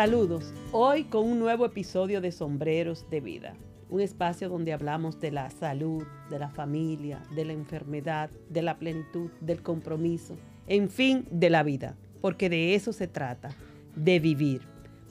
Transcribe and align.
Saludos, 0.00 0.54
hoy 0.72 1.04
con 1.04 1.28
un 1.28 1.38
nuevo 1.38 1.66
episodio 1.66 2.22
de 2.22 2.32
Sombreros 2.32 3.04
de 3.10 3.20
Vida, 3.20 3.52
un 3.90 4.00
espacio 4.00 4.48
donde 4.48 4.72
hablamos 4.72 5.20
de 5.20 5.30
la 5.30 5.50
salud, 5.50 6.04
de 6.30 6.38
la 6.38 6.48
familia, 6.48 7.22
de 7.36 7.44
la 7.44 7.52
enfermedad, 7.52 8.30
de 8.48 8.62
la 8.62 8.78
plenitud, 8.78 9.30
del 9.42 9.62
compromiso, 9.62 10.38
en 10.66 10.88
fin, 10.88 11.26
de 11.30 11.50
la 11.50 11.62
vida, 11.62 11.98
porque 12.22 12.48
de 12.48 12.74
eso 12.74 12.94
se 12.94 13.08
trata, 13.08 13.50
de 13.94 14.20
vivir. 14.20 14.62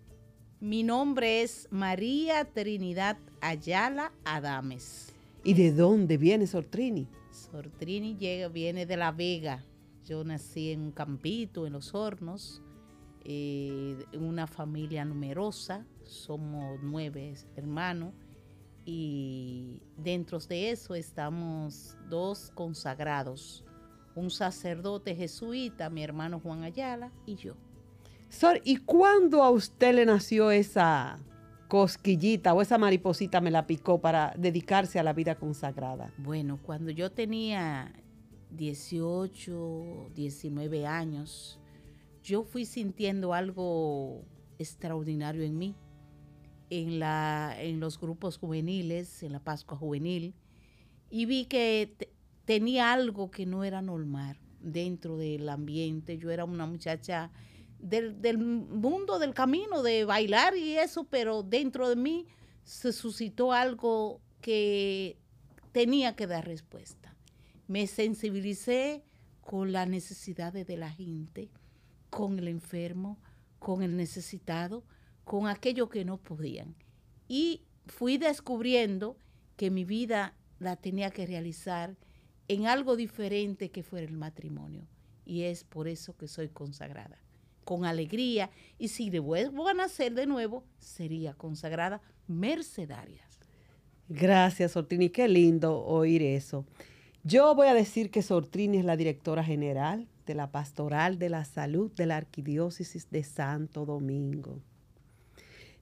Mi 0.60 0.82
nombre 0.82 1.40
es 1.40 1.68
María 1.70 2.44
Trinidad 2.44 3.16
Ayala 3.40 4.12
Adames. 4.26 5.14
¿Y 5.42 5.54
de 5.54 5.72
dónde 5.72 6.18
viene 6.18 6.46
Sortrini? 6.46 7.08
Sortrini 7.30 8.16
llega, 8.18 8.48
viene 8.48 8.84
de 8.84 8.96
La 8.98 9.10
Vega. 9.10 9.64
Yo 10.04 10.22
nací 10.22 10.72
en 10.72 10.82
un 10.82 10.92
campito, 10.92 11.66
en 11.66 11.72
los 11.72 11.94
hornos, 11.94 12.62
eh, 13.28 14.04
una 14.12 14.46
familia 14.46 15.04
numerosa, 15.04 15.84
somos 16.04 16.78
nueve 16.80 17.34
hermanos 17.56 18.14
y 18.84 19.82
dentro 19.96 20.38
de 20.38 20.70
eso 20.70 20.94
estamos 20.94 21.96
dos 22.08 22.52
consagrados, 22.54 23.64
un 24.14 24.30
sacerdote 24.30 25.16
jesuita, 25.16 25.90
mi 25.90 26.04
hermano 26.04 26.38
Juan 26.38 26.62
Ayala 26.62 27.10
y 27.26 27.34
yo. 27.34 27.56
Sor, 28.28 28.60
¿y 28.62 28.76
cuándo 28.76 29.42
a 29.42 29.50
usted 29.50 29.96
le 29.96 30.06
nació 30.06 30.52
esa 30.52 31.18
cosquillita 31.66 32.54
o 32.54 32.62
esa 32.62 32.78
mariposita 32.78 33.40
me 33.40 33.50
la 33.50 33.66
picó 33.66 34.00
para 34.00 34.34
dedicarse 34.38 35.00
a 35.00 35.02
la 35.02 35.12
vida 35.12 35.34
consagrada? 35.34 36.12
Bueno, 36.16 36.60
cuando 36.62 36.92
yo 36.92 37.10
tenía 37.10 37.92
18, 38.52 40.10
19 40.14 40.86
años, 40.86 41.58
yo 42.26 42.42
fui 42.42 42.64
sintiendo 42.64 43.34
algo 43.34 44.24
extraordinario 44.58 45.44
en 45.44 45.56
mí, 45.56 45.76
en, 46.70 46.98
la, 46.98 47.54
en 47.56 47.78
los 47.78 48.00
grupos 48.00 48.36
juveniles, 48.36 49.22
en 49.22 49.30
la 49.30 49.38
Pascua 49.38 49.78
Juvenil, 49.78 50.34
y 51.08 51.26
vi 51.26 51.44
que 51.44 52.10
tenía 52.44 52.92
algo 52.92 53.30
que 53.30 53.46
no 53.46 53.62
era 53.62 53.80
normal 53.80 54.40
dentro 54.60 55.16
del 55.16 55.48
ambiente. 55.48 56.18
Yo 56.18 56.32
era 56.32 56.44
una 56.44 56.66
muchacha 56.66 57.30
del, 57.78 58.20
del, 58.20 58.38
mundo 58.38 59.20
del 59.20 59.32
camino, 59.32 59.84
de 59.84 60.04
bailar 60.04 60.56
y 60.56 60.78
eso, 60.78 61.04
pero 61.04 61.44
dentro 61.44 61.88
de 61.88 61.94
mí 61.94 62.26
se 62.64 62.92
suscitó 62.92 63.52
algo 63.52 64.20
que 64.40 65.16
tenía 65.70 66.16
que 66.16 66.26
dar 66.26 66.44
respuesta. 66.44 67.14
Me 67.68 67.86
sensibilicé 67.86 69.04
con 69.42 69.70
las 69.70 69.88
necesidades 69.88 70.66
de 70.66 70.76
la 70.76 70.90
gente 70.90 71.50
con 72.16 72.38
el 72.38 72.48
enfermo, 72.48 73.18
con 73.58 73.82
el 73.82 73.94
necesitado, 73.94 74.82
con 75.24 75.48
aquellos 75.48 75.90
que 75.90 76.06
no 76.06 76.16
podían. 76.16 76.74
Y 77.28 77.60
fui 77.84 78.16
descubriendo 78.16 79.18
que 79.58 79.70
mi 79.70 79.84
vida 79.84 80.34
la 80.58 80.76
tenía 80.76 81.10
que 81.10 81.26
realizar 81.26 81.94
en 82.48 82.68
algo 82.68 82.96
diferente 82.96 83.70
que 83.70 83.82
fuera 83.82 84.06
el 84.06 84.16
matrimonio. 84.16 84.88
Y 85.26 85.42
es 85.42 85.62
por 85.62 85.88
eso 85.88 86.16
que 86.16 86.26
soy 86.26 86.48
consagrada. 86.48 87.18
Con 87.66 87.84
alegría. 87.84 88.48
Y 88.78 88.88
si 88.88 89.10
vuelvo 89.18 89.68
a 89.68 89.74
nacer 89.74 90.14
de 90.14 90.26
nuevo, 90.26 90.64
sería 90.78 91.34
consagrada 91.34 92.00
mercedaria. 92.26 93.28
Gracias, 94.08 94.72
Sortini. 94.72 95.10
Qué 95.10 95.28
lindo 95.28 95.84
oír 95.84 96.22
eso. 96.22 96.64
Yo 97.28 97.56
voy 97.56 97.66
a 97.66 97.74
decir 97.74 98.12
que 98.12 98.22
Sortrini 98.22 98.78
es 98.78 98.84
la 98.84 98.96
directora 98.96 99.42
general 99.42 100.06
de 100.26 100.36
la 100.36 100.52
Pastoral 100.52 101.18
de 101.18 101.28
la 101.28 101.44
Salud 101.44 101.90
de 101.90 102.06
la 102.06 102.18
Arquidiócesis 102.18 103.10
de 103.10 103.24
Santo 103.24 103.84
Domingo. 103.84 104.60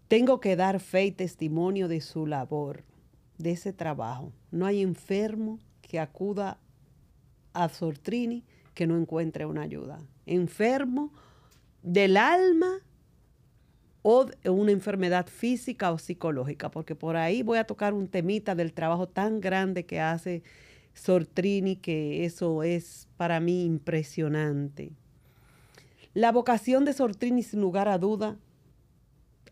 Tengo 0.08 0.40
que 0.40 0.56
dar 0.56 0.80
fe 0.80 1.04
y 1.04 1.12
testimonio 1.12 1.86
de 1.86 2.00
su 2.00 2.26
labor, 2.26 2.82
de 3.36 3.50
ese 3.50 3.74
trabajo. 3.74 4.32
No 4.50 4.64
hay 4.64 4.80
enfermo 4.80 5.58
que 5.82 6.00
acuda 6.00 6.56
a 7.52 7.68
Sortrini 7.68 8.42
que 8.72 8.86
no 8.86 8.96
encuentre 8.96 9.44
una 9.44 9.60
ayuda. 9.60 9.98
Enfermo 10.24 11.12
del 11.82 12.16
alma 12.16 12.78
o 14.00 14.30
una 14.46 14.72
enfermedad 14.72 15.26
física 15.26 15.92
o 15.92 15.98
psicológica, 15.98 16.70
porque 16.70 16.94
por 16.94 17.18
ahí 17.18 17.42
voy 17.42 17.58
a 17.58 17.66
tocar 17.66 17.92
un 17.92 18.08
temita 18.08 18.54
del 18.54 18.72
trabajo 18.72 19.06
tan 19.06 19.42
grande 19.42 19.84
que 19.84 20.00
hace 20.00 20.42
Sortrini, 20.94 21.76
que 21.76 22.24
eso 22.24 22.62
es 22.62 23.08
para 23.16 23.40
mí 23.40 23.64
impresionante. 23.64 24.92
La 26.14 26.32
vocación 26.32 26.84
de 26.84 26.92
Sortrini, 26.92 27.42
sin 27.42 27.60
lugar 27.60 27.88
a 27.88 27.98
duda, 27.98 28.38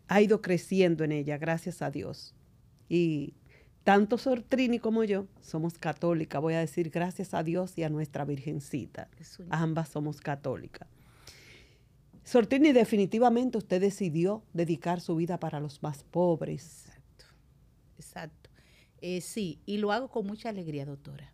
ha 0.07 0.21
ido 0.21 0.41
creciendo 0.41 1.03
en 1.03 1.11
ella, 1.11 1.37
gracias 1.37 1.81
a 1.81 1.91
Dios. 1.91 2.33
Y 2.87 3.33
tanto 3.83 4.17
Sortrini 4.17 4.79
como 4.79 5.03
yo 5.03 5.27
somos 5.41 5.77
católicas, 5.77 6.41
voy 6.41 6.53
a 6.53 6.59
decir 6.59 6.89
gracias 6.89 7.33
a 7.33 7.43
Dios 7.43 7.77
y 7.77 7.83
a 7.83 7.89
nuestra 7.89 8.23
Virgencita. 8.23 9.09
Ambas 9.49 9.89
somos 9.89 10.21
católicas. 10.21 10.87
Sortrini, 12.23 12.71
definitivamente 12.71 13.57
usted 13.57 13.81
decidió 13.81 14.43
dedicar 14.53 15.01
su 15.01 15.15
vida 15.17 15.37
para 15.39 15.59
los 15.59 15.83
más 15.83 16.05
pobres. 16.05 16.85
Exacto, 16.85 17.25
exacto. 17.97 18.42
Eh, 19.05 19.19
sí, 19.19 19.59
y 19.65 19.79
lo 19.79 19.91
hago 19.91 20.07
con 20.07 20.25
mucha 20.25 20.47
alegría, 20.47 20.85
doctora. 20.85 21.33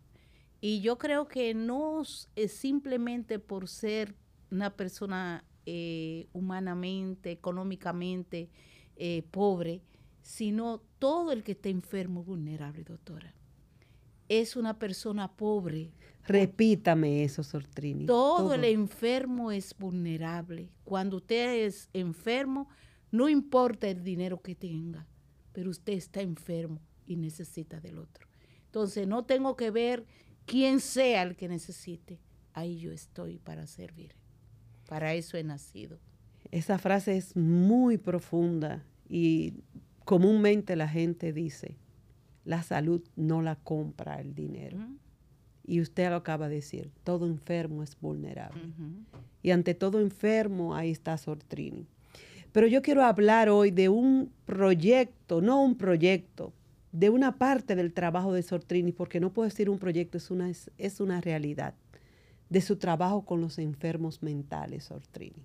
Y 0.60 0.80
yo 0.80 0.98
creo 0.98 1.28
que 1.28 1.54
no 1.54 2.02
es 2.34 2.52
simplemente 2.52 3.38
por 3.38 3.68
ser 3.68 4.16
una 4.50 4.74
persona 4.74 5.44
eh, 5.66 6.26
humanamente, 6.32 7.30
económicamente 7.30 8.50
eh, 8.96 9.22
pobre, 9.30 9.82
sino 10.20 10.82
todo 10.98 11.30
el 11.30 11.44
que 11.44 11.52
está 11.52 11.68
enfermo, 11.68 12.24
vulnerable, 12.24 12.82
doctora. 12.82 13.36
Es 14.28 14.56
una 14.56 14.76
persona 14.76 15.30
pobre. 15.30 15.92
Repítame 16.26 17.22
eso, 17.22 17.44
Sortrini. 17.44 18.06
Todo, 18.06 18.38
todo 18.38 18.54
el 18.54 18.64
enfermo 18.64 19.52
es 19.52 19.76
vulnerable. 19.78 20.72
Cuando 20.82 21.18
usted 21.18 21.66
es 21.66 21.88
enfermo, 21.92 22.68
no 23.12 23.28
importa 23.28 23.88
el 23.88 24.02
dinero 24.02 24.42
que 24.42 24.56
tenga, 24.56 25.06
pero 25.52 25.70
usted 25.70 25.92
está 25.92 26.20
enfermo 26.20 26.80
y 27.10 27.16
necesita 27.16 27.80
del 27.80 27.98
otro. 27.98 28.28
Entonces, 28.66 29.08
no 29.08 29.24
tengo 29.24 29.56
que 29.56 29.72
ver 29.72 30.06
quien 30.46 30.78
sea 30.78 31.24
el 31.24 31.34
que 31.34 31.48
necesite, 31.48 32.20
ahí 32.52 32.78
yo 32.78 32.92
estoy 32.92 33.38
para 33.38 33.66
servir. 33.66 34.14
Para 34.88 35.12
eso 35.14 35.36
he 35.36 35.42
nacido. 35.42 35.98
Esa 36.52 36.78
frase 36.78 37.16
es 37.16 37.34
muy 37.34 37.98
profunda 37.98 38.84
y 39.08 39.54
comúnmente 40.04 40.76
la 40.76 40.86
gente 40.86 41.32
dice, 41.32 41.76
la 42.44 42.62
salud 42.62 43.02
no 43.16 43.42
la 43.42 43.56
compra 43.56 44.20
el 44.20 44.36
dinero. 44.36 44.78
Y 45.66 45.80
usted 45.80 46.10
lo 46.10 46.16
acaba 46.16 46.48
de 46.48 46.56
decir, 46.56 46.92
todo 47.02 47.26
enfermo 47.26 47.82
es 47.82 47.98
vulnerable. 48.00 48.72
Y 49.42 49.50
ante 49.50 49.74
todo 49.74 50.00
enfermo, 50.00 50.76
ahí 50.76 50.92
está 50.92 51.18
Sortrini. 51.18 51.88
Pero 52.52 52.68
yo 52.68 52.82
quiero 52.82 53.04
hablar 53.04 53.48
hoy 53.48 53.72
de 53.72 53.88
un 53.88 54.32
proyecto, 54.44 55.40
no 55.40 55.62
un 55.62 55.76
proyecto, 55.76 56.52
de 56.92 57.10
una 57.10 57.38
parte 57.38 57.76
del 57.76 57.92
trabajo 57.92 58.32
de 58.32 58.42
Sortrini, 58.42 58.92
porque 58.92 59.20
no 59.20 59.32
puedo 59.32 59.48
decir 59.48 59.70
un 59.70 59.78
proyecto, 59.78 60.18
es 60.18 60.30
una, 60.30 60.50
es, 60.50 61.00
una 61.00 61.20
realidad, 61.20 61.74
de 62.48 62.60
su 62.60 62.76
trabajo 62.76 63.24
con 63.24 63.40
los 63.40 63.58
enfermos 63.58 64.22
mentales, 64.22 64.84
Sortrini. 64.84 65.44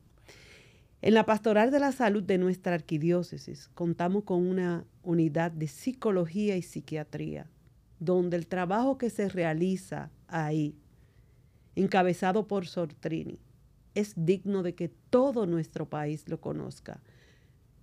En 1.01 1.13
la 1.13 1.25
Pastoral 1.25 1.69
de 1.69 1.79
la 1.79 1.91
Salud 1.91 2.23
de 2.23 2.39
nuestra 2.39 2.73
arquidiócesis 2.73 3.69
contamos 3.75 4.23
con 4.23 4.47
una 4.47 4.85
unidad 5.03 5.51
de 5.51 5.67
psicología 5.67 6.57
y 6.57 6.63
psiquiatría, 6.63 7.47
donde 7.99 8.37
el 8.37 8.47
trabajo 8.47 8.97
que 8.97 9.11
se 9.11 9.29
realiza 9.29 10.09
ahí, 10.27 10.75
encabezado 11.75 12.47
por 12.47 12.65
Sortrini, 12.65 13.37
es 13.93 14.13
digno 14.17 14.63
de 14.63 14.73
que 14.73 14.89
todo 14.89 15.45
nuestro 15.45 15.87
país 15.87 16.27
lo 16.27 16.41
conozca. 16.41 16.99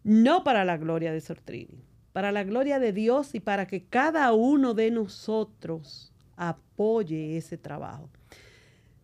No 0.02 0.42
para 0.42 0.64
la 0.64 0.76
gloria 0.76 1.12
de 1.12 1.20
Sortrini, 1.20 1.84
para 2.12 2.32
la 2.32 2.44
gloria 2.44 2.78
de 2.78 2.92
Dios 2.92 3.34
y 3.34 3.40
para 3.40 3.66
que 3.66 3.84
cada 3.84 4.32
uno 4.32 4.74
de 4.74 4.90
nosotros 4.90 6.12
apoye 6.36 7.36
ese 7.36 7.56
trabajo. 7.56 8.08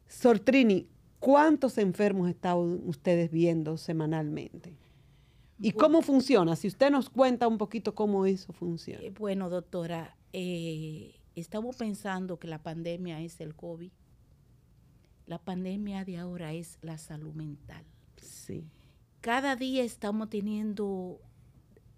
Sortrini, 0.07 0.89
¿cuántos 1.21 1.79
enfermos 1.79 2.29
están 2.29 2.59
ustedes 2.87 3.31
viendo 3.31 3.77
semanalmente? 3.77 4.77
¿Y 5.61 5.73
cómo 5.73 6.03
funciona? 6.03 6.55
Si 6.55 6.69
usted 6.69 6.91
nos 6.91 7.11
cuenta 7.11 7.49
un 7.49 7.59
poquito 7.59 7.95
cómo 7.95 8.27
eso 8.27 8.53
funciona. 8.53 9.03
Eh, 9.03 9.11
bueno, 9.11 9.51
doctora, 9.51 10.17
eh, 10.33 11.17
estamos 11.35 11.77
pensando 11.77 12.39
que 12.39 12.47
la 12.47 12.63
pandemia 12.63 13.21
es 13.21 13.41
el 13.41 13.55
COVID. 13.55 13.91
La 15.27 15.39
pandemia 15.39 16.05
de 16.05 16.17
ahora 16.19 16.53
es 16.53 16.79
la 16.81 16.97
salud 16.97 17.35
mental. 17.35 17.85
Sí. 18.17 18.65
Cada 19.21 19.57
día 19.57 19.83
estamos 19.83 20.31
teniendo 20.31 21.21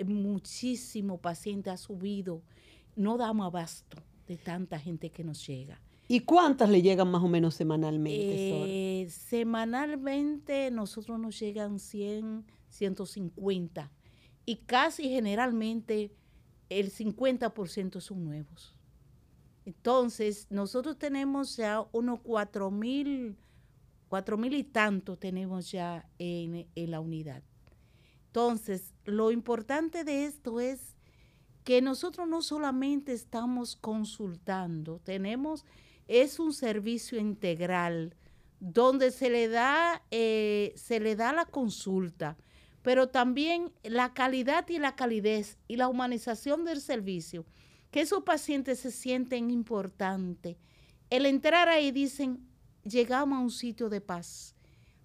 muchísimo 0.05 1.19
paciente 1.19 1.71
ha 1.71 1.77
subido. 1.77 2.43
No 2.97 3.17
damos 3.17 3.47
abasto 3.47 3.99
de 4.27 4.37
tanta 4.37 4.79
gente 4.79 5.11
que 5.11 5.25
nos 5.25 5.47
llega. 5.47 5.81
¿Y 6.09 6.21
cuántas 6.21 6.69
le 6.69 6.83
llegan 6.83 7.09
más 7.11 7.23
o 7.23 7.29
menos 7.29 7.55
semanalmente? 7.55 9.03
Eh, 9.03 9.09
semanalmente 9.11 10.71
nosotros 10.71 11.21
nos 11.21 11.39
llegan 11.39 11.79
100, 11.79 12.45
150 12.69 13.93
y 14.45 14.57
casi 14.57 15.09
generalmente 15.09 16.13
el 16.69 16.91
50% 16.91 18.01
son 18.01 18.25
nuevos. 18.25 18.75
Entonces, 19.65 20.49
nosotros 20.51 20.99
tenemos 20.99 21.57
ya 21.57 21.87
unos 21.93 22.19
4 22.23 22.71
mil, 22.71 23.37
cuatro 24.11 24.37
mil 24.37 24.53
y 24.55 24.65
tanto 24.65 25.17
tenemos 25.17 25.71
ya 25.71 26.09
en, 26.19 26.67
en 26.75 26.91
la 26.91 27.01
unidad. 27.01 27.43
Entonces, 28.27 28.93
lo 29.11 29.31
importante 29.31 30.05
de 30.05 30.25
esto 30.25 30.61
es 30.61 30.97
que 31.65 31.83
nosotros 31.83 32.27
no 32.27 32.43
solamente 32.43 33.13
estamos 33.13 33.77
consultando, 33.77 34.99
tenemos 35.01 35.65
es 36.09 36.41
un 36.41 36.53
servicio 36.53 37.21
integral 37.21 38.17
donde 38.59 39.11
se 39.11 39.31
le 39.31 39.49
da, 39.49 40.03
eh, 40.11 40.73
se 40.75 40.99
le 40.99 41.15
da 41.15 41.33
la 41.33 41.45
consulta, 41.45 42.37
pero 42.83 43.09
también 43.09 43.73
la 43.83 44.13
calidad 44.13 44.69
y 44.69 44.79
la 44.79 44.97
calidez 44.97 45.59
y 45.69 45.77
la 45.77 45.89
humanización 45.89 46.65
del 46.65 46.81
servicio, 46.81 47.47
que 47.91 48.01
esos 48.01 48.23
pacientes 48.25 48.81
se 48.81 48.91
sienten 48.91 49.51
importantes. 49.51 50.57
El 51.11 51.27
entrar 51.27 51.69
ahí 51.69 51.91
dicen, 51.91 52.47
llegamos 52.85 53.39
a 53.39 53.43
un 53.43 53.51
sitio 53.51 53.89
de 53.89 54.01
paz. 54.01 54.55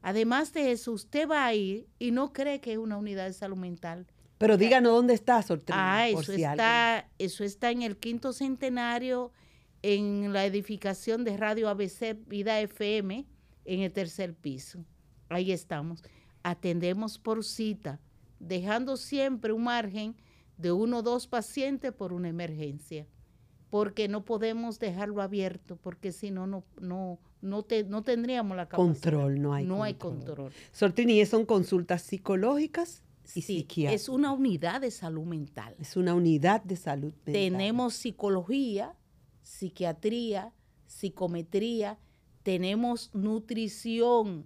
Además 0.05 0.53
de 0.53 0.71
eso, 0.71 0.91
usted 0.91 1.27
va 1.27 1.47
a 1.47 1.55
ir 1.55 1.87
y 1.97 2.11
no 2.11 2.31
cree 2.31 2.61
que 2.61 2.73
es 2.73 2.77
una 2.77 2.95
unidad 2.95 3.25
de 3.25 3.33
salud 3.33 3.57
mental. 3.57 4.05
Pero 4.37 4.55
díganos 4.55 4.91
dónde 4.91 5.15
está, 5.15 5.41
Sortero. 5.41 5.79
Ah, 5.81 6.07
eso, 6.07 6.31
está, 6.31 7.09
eso 7.17 7.43
está 7.43 7.71
en 7.71 7.81
el 7.81 7.97
quinto 7.97 8.31
centenario 8.31 9.31
en 9.81 10.31
la 10.31 10.45
edificación 10.45 11.23
de 11.23 11.37
Radio 11.37 11.69
ABC 11.69 12.19
Vida 12.27 12.61
FM 12.61 13.25
en 13.65 13.79
el 13.79 13.91
tercer 13.91 14.35
piso. 14.35 14.85
Ahí 15.27 15.51
estamos. 15.51 16.03
Atendemos 16.43 17.17
por 17.17 17.43
cita, 17.43 17.99
dejando 18.39 18.97
siempre 18.97 19.53
un 19.53 19.63
margen 19.63 20.15
de 20.57 20.71
uno 20.71 20.99
o 20.99 21.01
dos 21.01 21.25
pacientes 21.25 21.91
por 21.91 22.13
una 22.13 22.29
emergencia, 22.29 23.07
porque 23.71 24.07
no 24.07 24.23
podemos 24.23 24.77
dejarlo 24.77 25.23
abierto, 25.23 25.77
porque 25.77 26.11
si 26.11 26.29
no, 26.29 26.45
no, 26.45 26.63
no, 26.79 27.17
no, 27.45 27.65
no 27.87 28.03
tendríamos 28.03 28.57
la 28.57 28.67
capacidad. 28.67 28.93
Control, 28.93 29.41
no 29.41 29.53
hay 29.53 29.65
no 29.65 29.75
control. 29.75 29.87
hay 29.87 29.93
control. 29.93 30.51
Sortini, 30.71 31.25
¿son 31.25 31.45
consultas 31.45 32.01
psicológicas? 32.01 33.03
Y 33.33 33.41
sí, 33.41 33.67
es 33.77 34.07
una 34.07 34.31
unidad 34.31 34.81
de 34.81 34.91
salud 34.91 35.25
mental. 35.25 35.75
Es 35.79 35.97
una 35.97 36.13
unidad 36.13 36.63
de 36.63 36.75
salud 36.75 37.13
mental. 37.25 37.33
Tenemos 37.33 37.95
psicología, 37.95 38.95
psiquiatría, 39.41 40.53
psicometría, 40.85 41.97
tenemos 42.43 43.09
nutrición, 43.13 44.45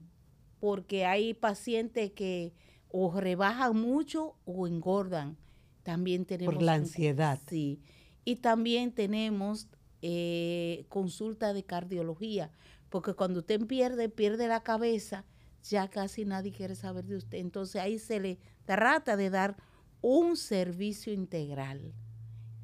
porque 0.59 1.05
hay 1.05 1.33
pacientes 1.33 2.11
que 2.11 2.53
o 2.89 3.19
rebajan 3.19 3.75
mucho 3.75 4.35
o 4.45 4.67
engordan. 4.67 5.37
También 5.83 6.25
tenemos... 6.25 6.55
Por 6.55 6.63
la 6.63 6.73
ansiedad. 6.73 7.39
sí. 7.47 7.81
Y 8.25 8.37
también 8.37 8.91
tenemos 8.91 9.67
eh, 10.01 10.85
consulta 10.87 11.51
de 11.53 11.63
cardiología, 11.63 12.51
porque 12.89 13.13
cuando 13.13 13.39
usted 13.39 13.65
pierde, 13.65 14.09
pierde 14.09 14.47
la 14.47 14.63
cabeza, 14.63 15.25
ya 15.63 15.87
casi 15.89 16.25
nadie 16.25 16.51
quiere 16.51 16.75
saber 16.75 17.05
de 17.05 17.17
usted. 17.17 17.37
Entonces 17.37 17.81
ahí 17.81 17.99
se 17.99 18.19
le 18.19 18.39
trata 18.65 19.15
de 19.17 19.29
dar 19.29 19.57
un 20.01 20.37
servicio 20.37 21.13
integral. 21.13 21.93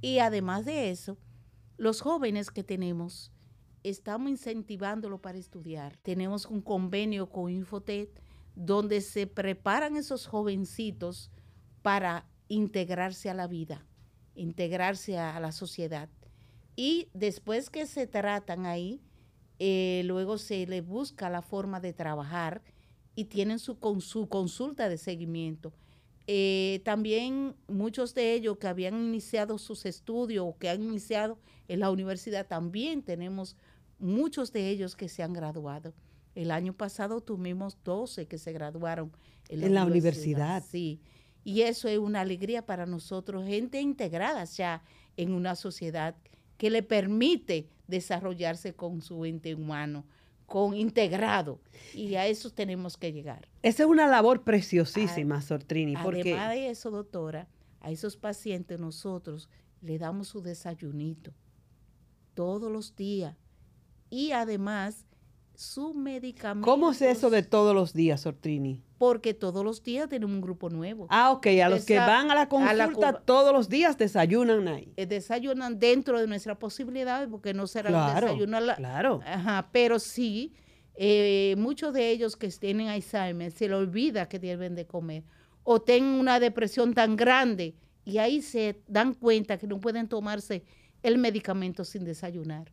Y 0.01 0.19
además 0.19 0.65
de 0.65 0.91
eso, 0.91 1.17
los 1.77 2.01
jóvenes 2.01 2.51
que 2.51 2.63
tenemos, 2.63 3.31
estamos 3.83 4.29
incentivándolo 4.29 5.21
para 5.21 5.37
estudiar. 5.37 5.97
Tenemos 5.97 6.45
un 6.45 6.61
convenio 6.61 7.29
con 7.29 7.51
Infotet 7.51 8.21
donde 8.55 9.01
se 9.01 9.27
preparan 9.27 9.97
esos 9.97 10.27
jovencitos 10.27 11.29
para 11.81 12.25
integrarse 12.47 13.29
a 13.29 13.33
la 13.33 13.47
vida, 13.47 13.85
integrarse 14.33 15.17
a 15.17 15.39
la 15.39 15.51
sociedad. 15.51 16.09
Y 16.75 17.09
después 17.13 17.69
que 17.69 17.85
se 17.85 18.07
tratan 18.07 18.65
ahí, 18.65 19.01
eh, 19.59 20.01
luego 20.05 20.37
se 20.37 20.65
les 20.67 20.85
busca 20.85 21.29
la 21.29 21.41
forma 21.41 21.79
de 21.79 21.93
trabajar 21.93 22.61
y 23.15 23.25
tienen 23.25 23.59
su, 23.59 23.77
su 23.99 24.27
consulta 24.27 24.89
de 24.89 24.97
seguimiento. 24.97 25.73
Eh, 26.27 26.81
también 26.83 27.55
muchos 27.67 28.15
de 28.15 28.33
ellos 28.33 28.57
que 28.57 28.67
habían 28.67 28.95
iniciado 28.95 29.57
sus 29.57 29.85
estudios 29.85 30.45
o 30.47 30.57
que 30.57 30.69
han 30.69 30.81
iniciado 30.81 31.37
en 31.67 31.79
la 31.79 31.91
universidad, 31.91 32.47
también 32.47 33.03
tenemos 33.03 33.55
muchos 33.99 34.51
de 34.51 34.69
ellos 34.69 34.95
que 34.95 35.07
se 35.07 35.23
han 35.23 35.33
graduado. 35.33 35.93
El 36.33 36.51
año 36.51 36.73
pasado 36.73 37.21
tuvimos 37.21 37.77
12 37.83 38.27
que 38.27 38.37
se 38.37 38.51
graduaron 38.51 39.11
en 39.49 39.73
la, 39.73 39.85
universidad. 39.85 40.63
Sí, 40.67 40.99
y 41.43 41.61
eso 41.61 41.87
es 41.87 41.99
una 41.99 42.21
alegría 42.21 42.65
para 42.65 42.85
nosotros, 42.85 43.45
gente 43.45 43.79
integrada 43.79 44.43
ya 44.45 44.83
en 45.15 45.31
una 45.31 45.55
sociedad 45.55 46.15
que 46.57 46.69
le 46.69 46.81
permite 46.81 47.69
desarrollarse 47.87 48.73
con 48.73 49.01
su 49.01 49.25
ente 49.25 49.55
humano, 49.55 50.05
con 50.45 50.75
integrado. 50.75 51.59
Y 51.93 52.15
a 52.15 52.27
eso 52.27 52.49
tenemos 52.49 52.97
que 52.97 53.11
llegar. 53.11 53.47
Esa 53.61 53.83
es 53.83 53.89
una 53.89 54.07
labor 54.07 54.43
preciosísima, 54.43 55.41
Sortrini. 55.41 55.95
Porque... 55.97 56.33
Además 56.33 56.49
de 56.51 56.69
eso, 56.69 56.91
doctora, 56.91 57.47
a 57.81 57.91
esos 57.91 58.17
pacientes 58.17 58.79
nosotros 58.79 59.49
le 59.81 59.97
damos 59.97 60.27
su 60.27 60.41
desayunito 60.41 61.33
todos 62.33 62.71
los 62.71 62.95
días. 62.95 63.35
Y 64.09 64.31
además, 64.31 65.05
su 65.55 65.93
medicamento. 65.93 66.69
¿Cómo 66.69 66.91
es 66.91 67.01
eso 67.01 67.29
de 67.29 67.43
todos 67.43 67.73
los 67.73 67.93
días, 67.93 68.21
Sortrini? 68.21 68.83
Porque 68.97 69.33
todos 69.33 69.63
los 69.63 69.83
días 69.83 70.07
tenemos 70.07 70.33
un 70.33 70.41
grupo 70.41 70.69
nuevo. 70.69 71.07
Ah, 71.09 71.31
ok. 71.31 71.47
A 71.63 71.69
los 71.69 71.85
que 71.85 71.97
van 71.97 72.31
a 72.31 72.35
la 72.35 72.47
consulta 72.47 73.13
todos 73.13 73.51
los 73.51 73.67
días 73.67 73.97
desayunan 73.97 74.67
ahí. 74.67 74.93
Eh, 74.95 75.05
desayunan 75.05 75.79
dentro 75.79 76.19
de 76.19 76.27
nuestra 76.27 76.57
posibilidad, 76.57 77.27
porque 77.27 77.53
no 77.53 77.67
será 77.67 77.89
claro, 77.89 78.33
un 78.33 78.39
desayuno. 78.39 78.75
claro. 78.75 79.21
Ajá, 79.25 79.69
pero 79.71 79.99
sí, 79.99 80.53
eh, 80.95 81.55
muchos 81.57 81.93
de 81.93 82.09
ellos 82.09 82.37
que 82.37 82.47
tienen 82.49 82.87
Alzheimer 82.87 83.51
se 83.51 83.67
les 83.67 83.77
olvida 83.77 84.29
que 84.29 84.39
deben 84.39 84.75
de 84.75 84.85
comer. 84.85 85.23
O 85.63 85.81
tienen 85.81 86.11
una 86.11 86.39
depresión 86.39 86.93
tan 86.93 87.15
grande 87.15 87.75
y 88.05 88.19
ahí 88.19 88.41
se 88.41 88.81
dan 88.87 89.13
cuenta 89.13 89.57
que 89.57 89.67
no 89.67 89.79
pueden 89.79 90.07
tomarse 90.07 90.63
el 91.03 91.17
medicamento 91.17 91.83
sin 91.83 92.05
desayunar 92.05 92.71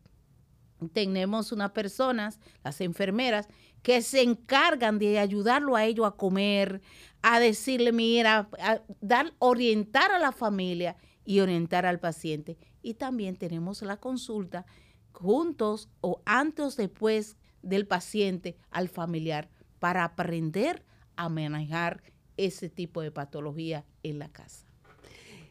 tenemos 0.89 1.53
unas 1.53 1.71
personas, 1.73 2.41
las 2.65 2.81
enfermeras, 2.81 3.49
que 3.83 4.03
se 4.03 4.23
encargan 4.23 4.99
de 4.99 5.19
ayudarlo 5.19 5.77
a 5.77 5.85
ellos 5.85 6.07
a 6.07 6.13
comer, 6.13 6.81
a 7.21 7.41
decirle, 7.41 7.93
mira, 7.93 8.49
a 8.61 8.81
dar, 9.01 9.35
orientar 9.39 10.13
a 10.13 10.19
la 10.19 10.33
familia 10.33 10.97
y 11.25 11.41
orientar 11.41 11.87
al 11.87 11.99
paciente. 11.99 12.59
Y 12.83 12.95
también 12.95 13.37
tenemos 13.37 13.83
la 13.83 13.97
consulta 13.99 14.67
juntos 15.13 15.89
o 16.01 16.21
antes 16.25 16.65
o 16.65 16.83
después 16.83 17.37
del 17.63 17.87
paciente 17.87 18.57
al 18.71 18.89
familiar 18.89 19.49
para 19.79 20.05
aprender 20.05 20.85
a 21.17 21.29
manejar 21.29 22.03
ese 22.37 22.69
tipo 22.69 23.03
de 23.03 23.11
patología 23.11 23.85
en 24.03 24.19
la 24.19 24.29
casa. 24.29 24.67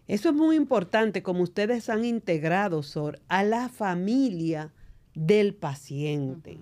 Eso 0.07 0.29
es 0.29 0.35
muy 0.35 0.55
importante, 0.55 1.23
como 1.23 1.43
ustedes 1.43 1.89
han 1.89 2.03
integrado, 2.03 2.83
Sor, 2.83 3.21
a 3.27 3.43
la 3.43 3.69
familia 3.69 4.73
del 5.13 5.53
paciente. 5.53 6.59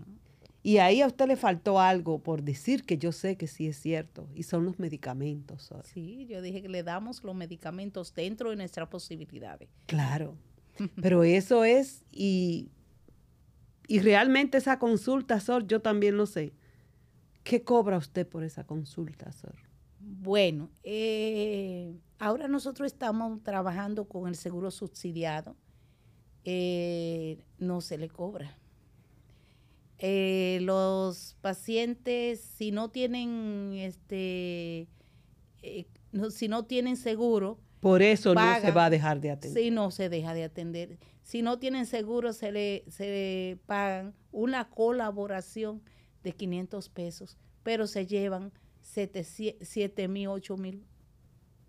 Y 0.61 0.77
ahí 0.77 1.01
a 1.01 1.07
usted 1.07 1.27
le 1.27 1.37
faltó 1.37 1.79
algo 1.79 2.19
por 2.19 2.43
decir 2.43 2.83
que 2.83 2.97
yo 2.97 3.11
sé 3.11 3.37
que 3.37 3.47
sí 3.47 3.67
es 3.67 3.77
cierto, 3.77 4.27
y 4.35 4.43
son 4.43 4.65
los 4.65 4.77
medicamentos. 4.77 5.71
Sí, 5.85 6.25
yo 6.29 6.41
dije 6.41 6.61
que 6.61 6.69
le 6.69 6.83
damos 6.83 7.23
los 7.23 7.33
medicamentos 7.33 8.13
dentro 8.13 8.49
de 8.49 8.57
nuestras 8.57 8.89
posibilidades. 8.89 9.69
Claro, 9.85 10.35
pero 11.01 11.23
eso 11.23 11.63
es, 11.63 12.03
y, 12.11 12.69
y 13.87 13.99
realmente 13.99 14.57
esa 14.57 14.79
consulta, 14.79 15.39
Sor, 15.39 15.65
yo 15.65 15.81
también 15.81 16.17
lo 16.17 16.25
sé. 16.25 16.53
¿Qué 17.43 17.63
cobra 17.63 17.97
usted 17.97 18.27
por 18.27 18.43
esa 18.43 18.65
consulta, 18.65 19.31
Sor? 19.31 19.55
Bueno, 19.99 20.69
eh, 20.83 21.95
ahora 22.19 22.47
nosotros 22.47 22.85
estamos 22.85 23.41
trabajando 23.43 24.05
con 24.05 24.27
el 24.27 24.35
seguro 24.35 24.71
subsidiado. 24.71 25.55
Eh, 26.45 27.43
no 27.57 27.81
se 27.81 27.97
le 27.97 28.09
cobra. 28.09 28.57
Eh, 29.97 30.59
los 30.61 31.35
pacientes, 31.41 32.39
si 32.39 32.71
no 32.71 32.89
tienen 32.89 33.73
este, 33.75 34.87
si 36.31 36.47
no 36.47 36.65
tienen 36.65 36.95
seguro, 36.95 37.59
por 37.79 38.01
eso 38.01 38.33
no 38.33 38.59
se 38.59 38.71
va 38.71 38.85
a 38.85 38.89
dejar 38.89 39.21
de 39.21 39.31
atender. 39.31 39.63
Si 39.63 39.71
no 39.71 39.91
se 39.91 40.09
deja 40.09 40.33
de 40.33 40.43
atender. 40.43 40.99
Si 41.23 41.41
no 41.41 41.59
tienen 41.59 41.85
seguro, 41.85 42.33
se 42.33 42.51
le, 42.51 42.83
se 42.89 43.59
pagan 43.65 44.15
una 44.31 44.69
colaboración 44.69 45.81
de 46.23 46.33
500 46.33 46.89
pesos, 46.89 47.37
pero 47.63 47.87
se 47.87 48.05
llevan 48.05 48.51
7 48.81 50.07
mil, 50.07 50.27
8 50.27 50.57
mil 50.57 50.85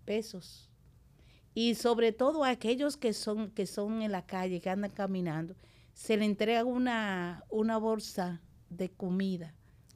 pesos. 0.03 0.70
Y 1.53 1.75
sobre 1.75 2.11
todo 2.11 2.43
a 2.43 2.49
aquellos 2.49 2.97
que 2.97 3.13
son, 3.13 3.51
que 3.51 3.65
son 3.65 4.01
en 4.01 4.11
la 4.11 4.25
calle, 4.25 4.61
que 4.61 4.69
andan 4.69 4.91
caminando, 4.91 5.55
se 5.93 6.17
le 6.17 6.25
entrega 6.25 6.63
una, 6.63 7.43
una 7.49 7.77
bolsa 7.77 8.41
de 8.69 8.89
comida 8.89 9.53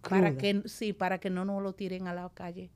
para 0.09 0.37
que 0.37 0.61
sí, 0.65 0.93
para 0.93 1.19
que 1.19 1.29
no 1.29 1.45
nos 1.45 1.63
lo 1.63 1.73
tiren 1.73 2.07
a 2.07 2.13
la 2.13 2.29
calle. 2.33 2.69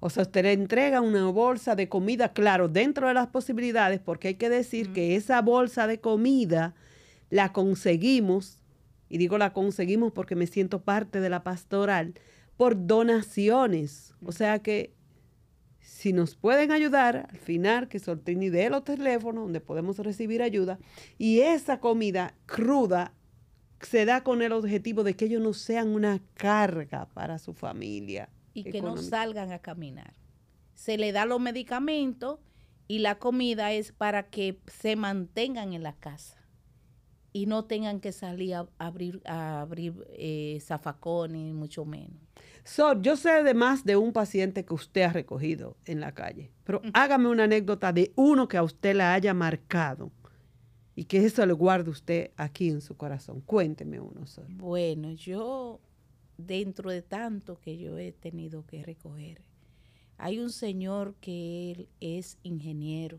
O 0.00 0.10
sea, 0.10 0.22
usted 0.22 0.44
le 0.44 0.52
entrega 0.52 1.00
una 1.00 1.26
bolsa 1.26 1.74
de 1.74 1.88
comida, 1.88 2.32
claro, 2.32 2.68
dentro 2.68 3.08
de 3.08 3.14
las 3.14 3.28
posibilidades, 3.28 4.00
porque 4.00 4.28
hay 4.28 4.34
que 4.34 4.48
decir 4.48 4.92
que 4.92 5.16
esa 5.16 5.42
bolsa 5.42 5.86
de 5.86 6.00
comida 6.00 6.74
la 7.30 7.52
conseguimos, 7.52 8.60
y 9.08 9.18
digo 9.18 9.38
la 9.38 9.52
conseguimos 9.52 10.12
porque 10.12 10.36
me 10.36 10.46
siento 10.46 10.82
parte 10.82 11.20
de 11.20 11.30
la 11.30 11.42
pastoral, 11.42 12.14
por 12.56 12.86
donaciones. 12.86 14.14
O 14.24 14.32
sea 14.32 14.60
que 14.60 14.92
si 15.98 16.12
nos 16.12 16.36
pueden 16.36 16.70
ayudar, 16.70 17.26
al 17.28 17.38
final 17.38 17.88
que 17.88 17.98
Sortini 17.98 18.50
dé 18.50 18.70
los 18.70 18.84
teléfonos 18.84 19.42
donde 19.42 19.60
podemos 19.60 19.98
recibir 19.98 20.42
ayuda, 20.42 20.78
y 21.18 21.40
esa 21.40 21.80
comida 21.80 22.36
cruda 22.46 23.14
se 23.80 24.04
da 24.04 24.22
con 24.22 24.40
el 24.40 24.52
objetivo 24.52 25.02
de 25.02 25.16
que 25.16 25.24
ellos 25.24 25.42
no 25.42 25.52
sean 25.54 25.88
una 25.88 26.20
carga 26.34 27.08
para 27.14 27.40
su 27.40 27.52
familia 27.52 28.28
y 28.54 28.62
que 28.62 28.80
no 28.80 28.96
salgan 28.96 29.50
a 29.50 29.58
caminar. 29.58 30.14
Se 30.76 30.98
le 30.98 31.10
da 31.10 31.26
los 31.26 31.40
medicamentos 31.40 32.38
y 32.86 33.00
la 33.00 33.18
comida 33.18 33.72
es 33.72 33.90
para 33.90 34.30
que 34.30 34.60
se 34.68 34.94
mantengan 34.94 35.72
en 35.72 35.82
la 35.82 35.96
casa 35.96 36.38
y 37.32 37.46
no 37.46 37.64
tengan 37.64 37.98
que 37.98 38.12
salir 38.12 38.54
a 38.54 38.68
abrir, 38.78 39.20
a 39.24 39.62
abrir 39.62 40.06
eh, 40.10 40.58
zafacones, 40.60 41.52
mucho 41.54 41.84
menos. 41.84 42.20
So, 42.68 43.00
yo 43.00 43.16
sé 43.16 43.42
de 43.42 43.54
más 43.54 43.86
de 43.86 43.96
un 43.96 44.12
paciente 44.12 44.66
que 44.66 44.74
usted 44.74 45.00
ha 45.00 45.12
recogido 45.12 45.78
en 45.86 46.00
la 46.00 46.12
calle, 46.12 46.50
pero 46.64 46.82
hágame 46.92 47.30
una 47.30 47.44
anécdota 47.44 47.94
de 47.94 48.12
uno 48.14 48.46
que 48.46 48.58
a 48.58 48.62
usted 48.62 48.94
la 48.94 49.14
haya 49.14 49.32
marcado 49.32 50.12
y 50.94 51.04
que 51.04 51.24
eso 51.24 51.46
le 51.46 51.54
guarde 51.54 51.88
usted 51.88 52.30
aquí 52.36 52.68
en 52.68 52.82
su 52.82 52.94
corazón. 52.94 53.40
Cuénteme 53.40 54.00
uno, 54.00 54.26
Sor. 54.26 54.44
Bueno, 54.50 55.12
yo 55.12 55.80
dentro 56.36 56.90
de 56.90 57.00
tanto 57.00 57.58
que 57.58 57.78
yo 57.78 57.96
he 57.96 58.12
tenido 58.12 58.66
que 58.66 58.82
recoger. 58.82 59.40
Hay 60.18 60.38
un 60.38 60.50
señor 60.50 61.14
que 61.22 61.72
él 61.72 61.88
es 62.00 62.36
ingeniero. 62.42 63.18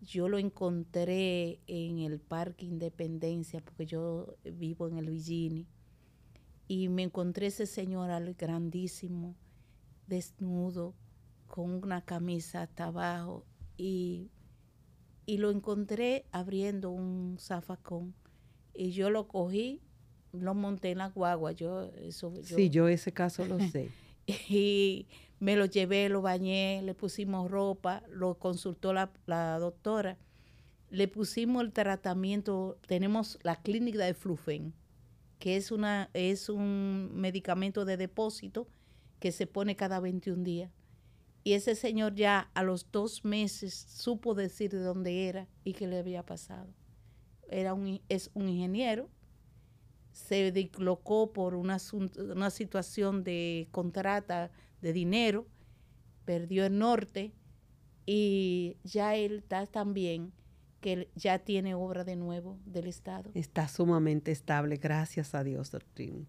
Yo 0.00 0.30
lo 0.30 0.38
encontré 0.38 1.60
en 1.66 1.98
el 1.98 2.20
Parque 2.20 2.64
Independencia 2.64 3.60
porque 3.60 3.84
yo 3.84 4.34
vivo 4.44 4.88
en 4.88 4.96
el 4.96 5.10
Villini. 5.10 5.66
Y 6.70 6.88
me 6.88 7.02
encontré 7.02 7.48
ese 7.48 7.66
señor 7.66 8.10
al 8.10 8.34
grandísimo, 8.34 9.34
desnudo, 10.06 10.94
con 11.48 11.82
una 11.82 12.04
camisa 12.04 12.62
hasta 12.62 12.84
abajo. 12.84 13.44
Y, 13.76 14.30
y 15.26 15.38
lo 15.38 15.50
encontré 15.50 16.26
abriendo 16.30 16.90
un 16.90 17.38
zafacón. 17.40 18.14
Y 18.72 18.92
yo 18.92 19.10
lo 19.10 19.26
cogí 19.26 19.82
lo 20.32 20.54
monté 20.54 20.92
en 20.92 20.98
la 20.98 21.08
guagua. 21.08 21.52
Yo, 21.52 21.90
eso, 22.02 22.32
sí, 22.42 22.70
yo 22.70 22.88
ese 22.88 23.12
caso 23.12 23.44
lo 23.44 23.58
sé. 23.58 23.90
y 24.48 25.06
me 25.38 25.56
lo 25.56 25.66
llevé, 25.66 26.08
lo 26.08 26.22
bañé, 26.22 26.82
le 26.82 26.94
pusimos 26.94 27.50
ropa, 27.50 28.02
lo 28.08 28.38
consultó 28.38 28.92
la, 28.92 29.10
la 29.26 29.58
doctora, 29.58 30.18
le 30.90 31.08
pusimos 31.08 31.64
el 31.64 31.72
tratamiento, 31.72 32.78
tenemos 32.86 33.38
la 33.42 33.56
clínica 33.56 34.04
de 34.04 34.14
Flufen, 34.14 34.72
que 35.40 35.56
es, 35.56 35.72
una, 35.72 36.08
es 36.14 36.48
un 36.48 37.10
medicamento 37.14 37.84
de 37.84 37.96
depósito 37.96 38.68
que 39.18 39.32
se 39.32 39.48
pone 39.48 39.74
cada 39.74 39.98
21 39.98 40.44
días. 40.44 40.70
Y 41.42 41.54
ese 41.54 41.74
señor 41.74 42.14
ya 42.14 42.50
a 42.54 42.62
los 42.62 42.92
dos 42.92 43.24
meses 43.24 43.74
supo 43.74 44.34
decir 44.34 44.70
de 44.70 44.78
dónde 44.78 45.28
era 45.28 45.48
y 45.64 45.72
qué 45.72 45.88
le 45.88 45.98
había 45.98 46.24
pasado. 46.24 46.72
Era 47.48 47.74
un, 47.74 48.00
es 48.08 48.30
un 48.34 48.48
ingeniero 48.48 49.10
se 50.12 50.52
dislocó 50.52 51.32
por 51.32 51.54
una, 51.54 51.78
una 52.18 52.50
situación 52.50 53.24
de 53.24 53.68
contrata 53.70 54.50
de 54.80 54.92
dinero, 54.92 55.46
perdió 56.24 56.64
el 56.66 56.78
norte 56.78 57.32
y 58.06 58.76
ya 58.84 59.14
él 59.16 59.38
está 59.38 59.66
también 59.66 60.32
que 60.80 61.08
ya 61.14 61.38
tiene 61.38 61.74
obra 61.74 62.04
de 62.04 62.16
nuevo 62.16 62.58
del 62.64 62.86
Estado. 62.86 63.30
Está 63.34 63.68
sumamente 63.68 64.32
estable, 64.32 64.76
gracias 64.76 65.34
a 65.34 65.44
Dios, 65.44 65.68
Sortrini. 65.68 66.26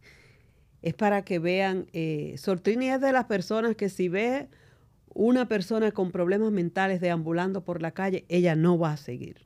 Es 0.82 0.94
para 0.94 1.24
que 1.24 1.40
vean, 1.40 1.88
eh, 1.94 2.36
es 2.36 3.02
de 3.02 3.12
las 3.12 3.26
personas 3.26 3.76
que 3.76 3.90
si 3.90 4.10
ve 4.10 4.50
una 5.14 5.48
persona 5.48 5.92
con 5.92 6.12
problemas 6.12 6.52
mentales 6.52 7.02
deambulando 7.02 7.64
por 7.64 7.82
la 7.82 7.92
calle, 7.92 8.26
ella 8.30 8.56
no 8.56 8.78
va 8.78 8.94
a 8.94 8.98
seguir. 8.98 9.46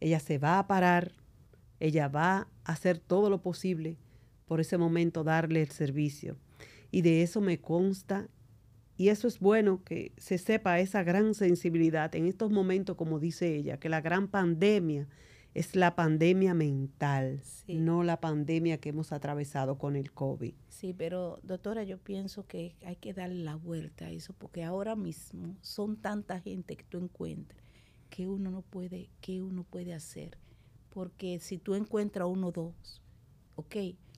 Ella 0.00 0.20
se 0.20 0.38
va 0.38 0.58
a 0.58 0.66
parar, 0.66 1.12
ella 1.80 2.08
va 2.08 2.48
a 2.64 2.72
hacer 2.72 2.98
todo 2.98 3.30
lo 3.30 3.42
posible 3.42 3.98
por 4.46 4.60
ese 4.60 4.78
momento, 4.78 5.24
darle 5.24 5.62
el 5.62 5.70
servicio. 5.70 6.36
Y 6.90 7.02
de 7.02 7.22
eso 7.22 7.40
me 7.40 7.60
consta. 7.60 8.28
Y 9.00 9.08
eso 9.08 9.28
es 9.28 9.40
bueno 9.40 9.82
que 9.82 10.12
se 10.18 10.36
sepa 10.36 10.78
esa 10.78 11.02
gran 11.02 11.32
sensibilidad 11.32 12.14
en 12.14 12.26
estos 12.26 12.50
momentos, 12.50 12.96
como 12.96 13.18
dice 13.18 13.56
ella, 13.56 13.78
que 13.78 13.88
la 13.88 14.02
gran 14.02 14.28
pandemia 14.28 15.08
es 15.54 15.74
la 15.74 15.96
pandemia 15.96 16.52
mental, 16.52 17.40
no 17.66 18.02
la 18.02 18.20
pandemia 18.20 18.76
que 18.76 18.90
hemos 18.90 19.12
atravesado 19.12 19.78
con 19.78 19.96
el 19.96 20.12
COVID. 20.12 20.52
Sí, 20.68 20.92
pero 20.92 21.40
doctora, 21.42 21.82
yo 21.84 21.96
pienso 21.96 22.46
que 22.46 22.76
hay 22.84 22.96
que 22.96 23.14
darle 23.14 23.42
la 23.42 23.56
vuelta 23.56 24.04
a 24.04 24.10
eso, 24.10 24.34
porque 24.34 24.64
ahora 24.64 24.96
mismo 24.96 25.56
son 25.62 25.96
tanta 25.96 26.38
gente 26.38 26.76
que 26.76 26.84
tú 26.84 26.98
encuentras 26.98 27.58
que 28.10 28.28
uno 28.28 28.50
no 28.50 28.60
puede, 28.60 29.08
que 29.22 29.40
uno 29.40 29.64
puede 29.64 29.94
hacer 29.94 30.36
porque 30.90 31.38
si 31.38 31.56
tú 31.56 31.74
encuentras 31.74 32.28
uno 32.28 32.48
o 32.48 32.52
dos, 32.52 33.00
ok. 33.54 33.76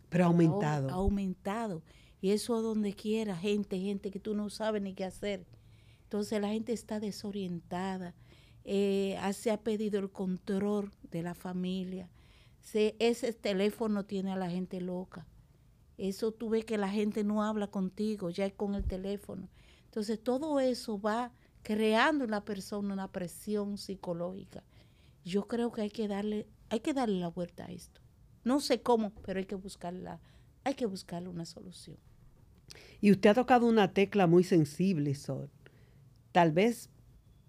Pero 0.09 0.25
ha 0.25 0.27
aumentado. 0.27 0.91
Ha 0.91 0.95
aumentado. 0.95 1.83
Y 2.23 2.31
eso 2.31 2.63
donde 2.63 2.95
quiera, 2.95 3.37
gente, 3.37 3.79
gente 3.79 4.11
que 4.11 4.21
tú 4.21 4.35
no 4.35 4.49
sabes 4.49 4.81
ni 4.81 4.95
qué 4.95 5.05
hacer. 5.05 5.45
Entonces 6.05 6.41
la 6.41 6.49
gente 6.49 6.73
está 6.73 7.01
desorientada. 7.01 8.15
Eh, 8.65 9.19
se 9.35 9.51
ha 9.51 9.61
pedido 9.61 9.99
el 9.99 10.11
control 10.11 10.93
de 11.11 11.23
la 11.23 11.35
familia. 11.35 12.09
ese 12.73 13.33
teléfono 13.33 14.05
tiene 14.05 14.31
a 14.33 14.37
la 14.37 14.49
gente 14.49 14.81
loca. 14.81 15.27
Eso 15.99 16.33
tú 16.33 16.49
ves 16.49 16.65
que 16.65 16.79
la 16.79 16.89
gente 16.89 17.25
no 17.25 17.43
habla 17.43 17.67
contigo, 17.67 18.31
ya 18.31 18.47
es 18.47 18.55
con 18.55 18.75
el 18.75 18.85
teléfono. 18.85 19.49
Entonces 19.87 20.23
todo 20.23 20.61
eso 20.61 21.01
va 21.01 21.33
creando 21.63 22.25
en 22.25 22.31
la 22.31 22.45
persona 22.45 22.95
una 22.95 23.11
presión 23.11 23.77
psicológica. 23.77 24.63
Yo 25.25 25.49
creo 25.49 25.71
que 25.71 25.83
hay 25.83 25.91
que 25.91 26.09
darle 26.09 26.47
hay 26.73 26.81
que 26.81 26.95
darle 26.95 27.21
la 27.21 27.29
vuelta 27.29 27.67
a 27.67 27.71
esto. 27.71 28.01
No 28.45 28.59
sé 28.59 28.81
cómo, 28.81 29.13
pero 29.23 29.39
hay 29.39 29.45
que 29.45 29.57
buscarla, 29.57 30.21
hay 30.65 30.73
que 30.73 30.87
buscarle 30.87 31.29
una 31.29 31.45
solución. 31.45 31.99
Y 33.01 33.11
usted 33.11 33.31
ha 33.31 33.35
tocado 33.35 33.67
una 33.67 33.93
tecla 33.93 34.27
muy 34.27 34.45
sensible, 34.45 35.15
Sol. 35.15 35.51
Tal 36.31 36.53
vez 36.53 36.89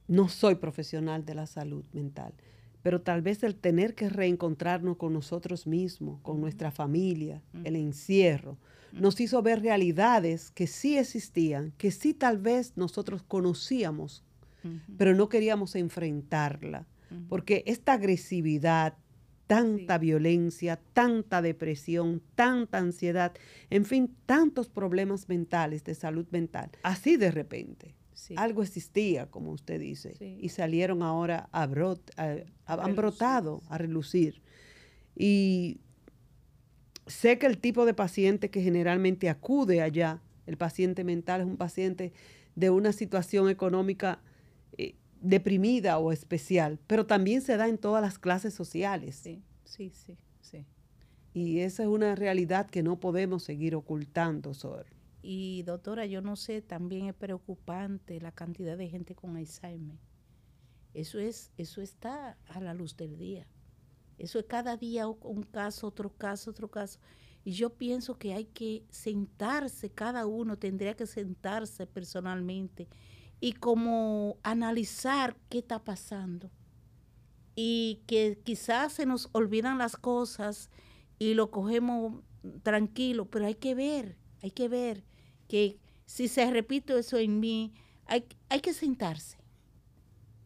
no 0.08 0.30
soy 0.30 0.56
profesional 0.56 1.26
de 1.26 1.36
la 1.36 1.46
salud 1.46 1.86
mental, 1.94 2.34
pero 2.82 3.02
tal 3.02 3.22
vez 3.22 3.44
el 3.44 3.56
tener 3.56 3.96
que 3.96 4.10
reencontrarnos 4.10 4.98
con 4.98 5.14
nosotros 5.14 5.68
mismos, 5.68 6.20
con 6.22 6.42
nuestra 6.42 6.72
familia, 6.72 7.42
el 7.64 7.76
encierro, 7.76 8.58
nos 8.92 9.20
hizo 9.20 9.42
ver 9.42 9.62
realidades 9.62 10.52
que 10.52 10.68
sí 10.68 10.98
existían, 10.98 11.74
que 11.78 11.92
sí 11.92 12.14
tal 12.14 12.38
vez 12.38 12.74
nosotros 12.76 13.24
conocíamos, 13.24 14.24
pero 14.98 15.16
no 15.16 15.30
queríamos 15.30 15.76
enfrentarla, 15.76 16.86
porque 17.30 17.64
esta 17.66 17.94
agresividad, 17.94 18.96
tanta 19.48 19.98
violencia, 19.98 20.80
tanta 20.94 21.42
depresión, 21.42 22.22
tanta 22.36 22.78
ansiedad, 22.78 23.34
en 23.70 23.86
fin, 23.86 24.16
tantos 24.26 24.70
problemas 24.70 25.30
mentales, 25.30 25.84
de 25.84 25.96
salud 25.96 26.26
mental, 26.32 26.72
así 26.84 27.18
de 27.18 27.32
repente. 27.32 27.96
Algo 28.38 28.64
existía, 28.64 29.26
como 29.26 29.52
usted 29.52 29.82
dice, 29.82 30.14
y 30.20 30.50
salieron 30.50 31.04
ahora 31.04 31.50
a 31.52 31.68
brot, 31.68 32.12
han 32.66 32.96
brotado 32.96 33.62
a 33.68 33.78
relucir. 33.78 34.42
Y 35.16 35.82
sé 37.06 37.38
que 37.38 37.48
el 37.48 37.58
tipo 37.58 37.86
de 37.86 37.94
paciente 37.94 38.50
que 38.50 38.62
generalmente 38.62 39.30
acude 39.30 39.82
allá, 39.82 40.22
el 40.46 40.58
paciente 40.58 41.04
mental 41.04 41.42
es 41.42 41.48
un 41.48 41.58
paciente 41.58 42.14
de 42.56 42.70
una 42.70 42.94
situación 42.94 43.50
económica 43.50 44.20
deprimida 45.24 45.98
o 45.98 46.12
especial, 46.12 46.80
pero 46.86 47.06
también 47.06 47.42
se 47.42 47.58
da 47.58 47.68
en 47.68 47.78
todas 47.78 48.02
las 48.02 48.20
clases 48.20 48.54
sociales. 48.54 49.16
Sí, 49.16 49.42
sí, 49.64 49.90
sí, 49.90 50.18
sí. 50.42 50.66
Y 51.34 51.60
esa 51.60 51.84
es 51.84 51.90
una 51.90 52.14
realidad 52.16 52.70
que 52.70 52.84
no 52.84 53.00
podemos 53.00 53.44
seguir 53.44 53.74
ocultando, 53.74 54.54
Sor. 54.54 54.86
Y 55.24 55.64
doctora, 55.64 56.06
yo 56.06 56.22
no 56.22 56.36
sé, 56.36 56.62
también 56.62 57.08
es 57.08 57.16
preocupante 57.16 58.20
la 58.20 58.34
cantidad 58.34 58.78
de 58.78 58.90
gente 58.90 59.16
con 59.16 59.38
Alzheimer. 59.38 59.98
Eso 60.94 61.18
es, 61.18 61.52
eso 61.58 61.82
está 61.82 62.38
a 62.50 62.60
la 62.60 62.74
luz 62.74 62.98
del 62.98 63.18
día. 63.18 63.48
Eso 64.18 64.38
es 64.38 64.46
cada 64.46 64.78
día 64.78 65.08
un 65.08 65.44
caso, 65.44 65.88
otro 65.88 66.10
caso, 66.10 66.52
otro 66.52 66.70
caso. 66.70 67.00
Y 67.46 67.54
yo 67.54 67.72
pienso 67.72 68.18
que 68.18 68.34
hay 68.34 68.46
que 68.46 68.86
sentarse, 68.90 69.90
cada 69.90 70.26
uno 70.26 70.58
tendría 70.58 70.96
que 70.96 71.08
sentarse 71.08 71.88
personalmente 71.88 72.88
y 73.44 73.52
como 73.52 74.38
analizar 74.42 75.36
qué 75.50 75.58
está 75.58 75.84
pasando. 75.84 76.50
Y 77.58 78.02
que 78.08 78.40
quizás 78.42 78.94
se 78.94 79.06
nos 79.06 79.28
olvidan 79.34 79.78
las 79.78 79.98
cosas 79.98 80.70
y 81.20 81.34
lo 81.34 81.52
cogemos 81.52 82.24
tranquilo, 82.62 83.30
pero 83.30 83.46
hay 83.46 83.56
que 83.56 83.76
ver, 83.76 84.18
hay 84.42 84.52
que 84.52 84.70
ver 84.70 85.04
que 85.50 85.78
si 86.06 86.30
se 86.30 86.50
repite 86.50 86.98
eso 86.98 87.18
en 87.18 87.42
mí, 87.42 87.74
hay, 88.06 88.26
hay 88.48 88.62
que 88.62 88.72
sentarse. 88.72 89.40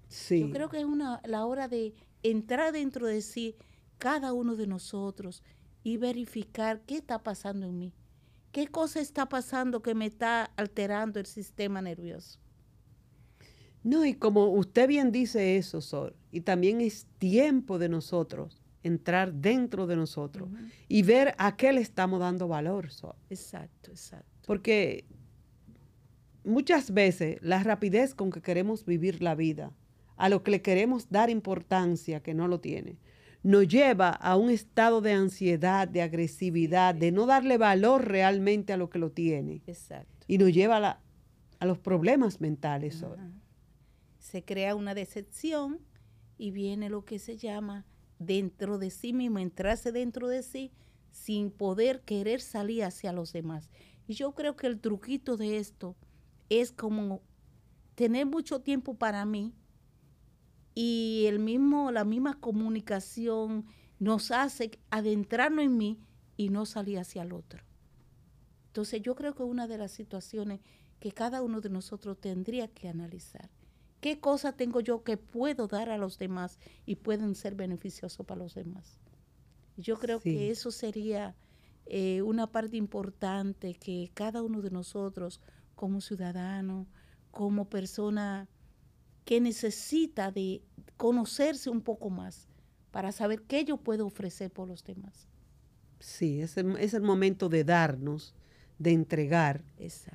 Sí. 0.07 0.39
Yo 0.39 0.49
creo 0.49 0.69
que 0.69 0.79
es 0.79 0.85
una, 0.85 1.21
la 1.23 1.45
hora 1.45 1.67
de 1.67 1.93
entrar 2.23 2.71
dentro 2.71 3.05
de 3.05 3.21
sí 3.21 3.55
cada 3.99 4.33
uno 4.33 4.55
de 4.55 4.65
nosotros 4.65 5.43
y 5.83 5.97
verificar 5.97 6.81
qué 6.81 6.95
está 6.95 7.21
pasando 7.21 7.67
en 7.67 7.77
mí. 7.77 7.93
¿Qué 8.51 8.65
cosa 8.65 9.01
está 9.01 9.29
pasando 9.29 9.83
que 9.83 9.93
me 9.93 10.07
está 10.07 10.45
alterando 10.55 11.19
el 11.19 11.27
sistema 11.27 11.79
nervioso? 11.79 12.39
No, 13.87 14.03
y 14.03 14.15
como 14.15 14.47
usted 14.47 14.85
bien 14.85 15.13
dice 15.13 15.55
eso, 15.55 15.79
Sol, 15.79 16.13
y 16.29 16.41
también 16.41 16.81
es 16.81 17.07
tiempo 17.19 17.79
de 17.79 17.87
nosotros 17.87 18.61
entrar 18.83 19.33
dentro 19.33 19.87
de 19.87 19.95
nosotros 19.95 20.49
y 20.89 21.03
ver 21.03 21.35
a 21.37 21.55
qué 21.55 21.71
le 21.71 21.79
estamos 21.79 22.19
dando 22.19 22.49
valor, 22.49 22.91
Sol. 22.91 23.15
Exacto, 23.29 23.91
exacto. 23.91 24.27
Porque 24.45 25.05
muchas 26.43 26.93
veces 26.93 27.37
la 27.41 27.63
rapidez 27.63 28.13
con 28.13 28.29
que 28.29 28.41
queremos 28.41 28.83
vivir 28.83 29.23
la 29.23 29.35
vida, 29.35 29.71
a 30.17 30.27
lo 30.27 30.43
que 30.43 30.51
le 30.51 30.61
queremos 30.61 31.09
dar 31.09 31.29
importancia 31.29 32.21
que 32.21 32.33
no 32.33 32.49
lo 32.49 32.59
tiene, 32.59 32.97
nos 33.41 33.69
lleva 33.69 34.09
a 34.09 34.35
un 34.35 34.49
estado 34.49 34.99
de 34.99 35.13
ansiedad, 35.13 35.87
de 35.87 36.01
agresividad, 36.01 36.93
de 36.93 37.13
no 37.13 37.25
darle 37.25 37.57
valor 37.57 38.05
realmente 38.05 38.73
a 38.73 38.77
lo 38.77 38.89
que 38.89 38.99
lo 38.99 39.11
tiene. 39.11 39.61
Exacto. 39.65 40.25
Y 40.27 40.39
nos 40.39 40.51
lleva 40.51 40.85
a, 40.85 40.99
a 41.59 41.65
los 41.65 41.77
problemas 41.77 42.41
mentales. 42.41 43.01
Se 44.27 44.43
crea 44.43 44.75
una 44.75 44.93
decepción 44.93 45.79
y 46.37 46.51
viene 46.51 46.89
lo 46.89 47.05
que 47.05 47.17
se 47.17 47.37
llama 47.37 47.85
dentro 48.19 48.77
de 48.77 48.89
sí 48.89 49.13
mismo, 49.13 49.39
entrarse 49.39 49.93
dentro 49.93 50.27
de 50.27 50.43
sí 50.43 50.73
sin 51.11 51.49
poder 51.49 52.01
querer 52.01 52.41
salir 52.41 52.83
hacia 52.83 53.13
los 53.13 53.31
demás. 53.31 53.69
Y 54.05 54.15
yo 54.15 54.33
creo 54.33 54.57
que 54.57 54.67
el 54.67 54.81
truquito 54.81 55.37
de 55.37 55.55
esto 55.55 55.95
es 56.49 56.73
como 56.73 57.21
tener 57.95 58.25
mucho 58.25 58.59
tiempo 58.59 58.95
para 58.95 59.23
mí 59.23 59.53
y 60.75 61.23
el 61.27 61.39
mismo, 61.39 61.93
la 61.93 62.03
misma 62.03 62.37
comunicación 62.37 63.65
nos 63.97 64.31
hace 64.31 64.71
adentrarnos 64.89 65.63
en 65.63 65.77
mí 65.77 66.01
y 66.35 66.49
no 66.49 66.65
salir 66.65 66.99
hacia 66.99 67.21
el 67.21 67.31
otro. 67.31 67.63
Entonces 68.65 69.01
yo 69.01 69.15
creo 69.15 69.33
que 69.35 69.43
una 69.43 69.67
de 69.67 69.77
las 69.77 69.93
situaciones 69.93 70.59
que 70.99 71.13
cada 71.13 71.41
uno 71.41 71.61
de 71.61 71.69
nosotros 71.69 72.19
tendría 72.19 72.67
que 72.67 72.89
analizar. 72.89 73.49
¿Qué 74.01 74.19
cosa 74.19 74.51
tengo 74.51 74.79
yo 74.79 75.03
que 75.03 75.17
puedo 75.17 75.67
dar 75.67 75.89
a 75.89 75.97
los 75.97 76.17
demás 76.17 76.59
y 76.85 76.95
pueden 76.95 77.33
ser 77.35 77.55
beneficiosos 77.55 78.25
para 78.25 78.41
los 78.41 78.53
demás? 78.53 78.99
Yo 79.75 79.97
creo 79.97 80.19
que 80.19 80.49
eso 80.51 80.71
sería 80.71 81.35
eh, 81.85 82.21
una 82.21 82.47
parte 82.47 82.77
importante 82.77 83.73
que 83.75 84.11
cada 84.13 84.41
uno 84.41 84.61
de 84.61 84.71
nosotros 84.71 85.39
como 85.75 86.01
ciudadano, 86.01 86.87
como 87.31 87.69
persona 87.69 88.47
que 89.25 89.41
necesita 89.41 90.31
de 90.31 90.61
conocerse 90.95 91.69
un 91.69 91.81
poco 91.81 92.09
más 92.09 92.47
para 92.91 93.11
saber 93.11 93.43
qué 93.43 93.65
yo 93.65 93.77
puedo 93.77 94.05
ofrecer 94.05 94.51
por 94.51 94.67
los 94.67 94.83
demás. 94.83 95.27
Sí, 95.99 96.41
es 96.41 96.57
el, 96.57 96.77
es 96.77 96.93
el 96.93 97.01
momento 97.01 97.49
de 97.49 97.63
darnos, 97.63 98.33
de 98.79 98.91
entregar, 98.91 99.63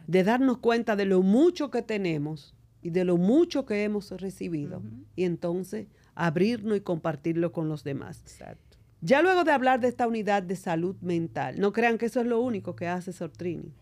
de 0.07 0.25
darnos 0.25 0.59
cuenta 0.59 0.97
de 0.97 1.05
lo 1.05 1.23
mucho 1.23 1.71
que 1.71 1.83
tenemos 1.83 2.55
y 2.83 2.91
de 2.91 3.05
lo 3.05 3.17
mucho 3.17 3.65
que 3.65 3.85
hemos 3.85 4.11
recibido 4.11 4.83
y 5.15 5.25
entonces 5.25 5.87
abrirnos 6.15 6.77
y 6.77 6.81
compartirlo 6.81 7.53
con 7.53 7.69
los 7.69 7.85
demás. 7.85 8.21
Exacto. 8.23 8.79
Ya 9.01 9.23
luego 9.23 9.45
de 9.45 9.53
hablar 9.53 9.81
de 9.81 9.89
esta 9.89 10.07
unidad 10.07 10.43
de 10.43 10.57
salud 10.57 10.97
mental, 11.01 11.59
no 11.59 11.73
crean 11.73 11.99
que 11.99 12.07
eso 12.07 12.21
es 12.21 12.27
lo 12.27 12.41
único 12.41 12.77
que 12.77 12.87
hace 12.87 13.13
Sortrini. 13.13 13.73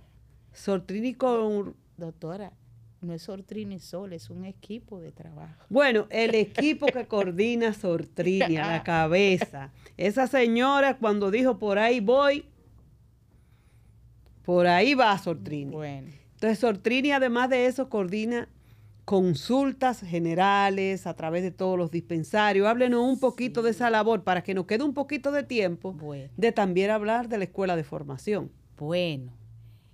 Sortrini 0.53 1.15
con... 1.15 1.77
Doctora, 1.97 2.53
no 3.03 3.15
es 3.15 3.23
Sortrini 3.23 3.79
solo, 3.79 4.15
es 4.15 4.31
un 4.31 4.45
equipo 4.45 5.01
de 5.01 5.13
trabajo. 5.13 5.65
Bueno, 5.69 6.07
el 6.11 6.35
equipo 6.37 6.87
que 6.87 7.07
coordina 7.07 7.73
Sortrini 7.73 8.57
a 8.57 8.67
la 8.67 8.83
cabeza. 8.85 9.73
Esa 9.97 10.27
señora 10.27 10.99
cuando 10.99 11.31
dijo 11.31 11.59
por 11.59 11.79
ahí 11.79 12.01
voy, 12.01 12.47
por 14.45 14.67
ahí 14.67 14.95
va 14.95 15.17
Sortrini. 15.19 15.73
Bueno. 15.73 16.09
Entonces 16.35 16.59
Sortrini 16.59 17.13
además 17.13 17.51
de 17.51 17.67
eso 17.67 17.89
coordina 17.89 18.49
consultas 19.11 20.03
generales 20.03 21.05
a 21.05 21.14
través 21.14 21.42
de 21.42 21.51
todos 21.51 21.77
los 21.77 21.90
dispensarios. 21.90 22.68
Háblenos 22.68 23.03
un 23.03 23.18
poquito 23.18 23.61
de 23.61 23.73
esa 23.73 23.90
labor 23.90 24.23
para 24.23 24.44
que 24.44 24.55
nos 24.55 24.66
quede 24.66 24.85
un 24.85 24.94
poquito 24.94 25.33
de 25.33 25.42
tiempo 25.42 25.96
de 26.37 26.53
también 26.53 26.92
hablar 26.92 27.29
de 27.29 27.38
la 27.38 27.42
escuela 27.42 27.75
de 27.75 27.83
formación. 27.83 28.53
Bueno, 28.79 29.33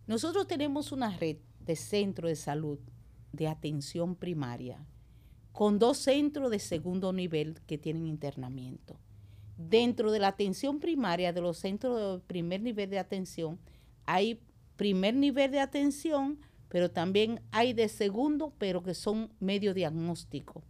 nosotros 0.06 0.46
tenemos 0.46 0.92
una 0.92 1.16
red 1.16 1.38
de 1.60 1.76
centros 1.76 2.28
de 2.28 2.36
salud 2.36 2.78
de 3.32 3.48
atención 3.48 4.16
primaria 4.16 4.84
con 5.50 5.78
dos 5.78 5.96
centros 5.96 6.50
de 6.50 6.58
segundo 6.58 7.14
nivel 7.14 7.58
que 7.66 7.78
tienen 7.78 8.06
internamiento. 8.06 9.00
Dentro 9.56 10.12
de 10.12 10.18
la 10.18 10.28
atención 10.28 10.78
primaria, 10.78 11.32
de 11.32 11.40
los 11.40 11.56
centros 11.56 12.20
de 12.20 12.26
primer 12.26 12.60
nivel 12.60 12.90
de 12.90 12.98
atención, 12.98 13.58
hay 14.04 14.42
primer 14.76 15.14
nivel 15.14 15.52
de 15.52 15.60
atención, 15.60 16.38
pero 16.76 16.90
también 16.90 17.40
hay 17.52 17.72
de 17.72 17.88
segundo, 17.88 18.52
pero 18.58 18.82
que 18.82 18.92
son 18.92 19.32
medio 19.40 19.72
diagnóstico. 19.72 20.62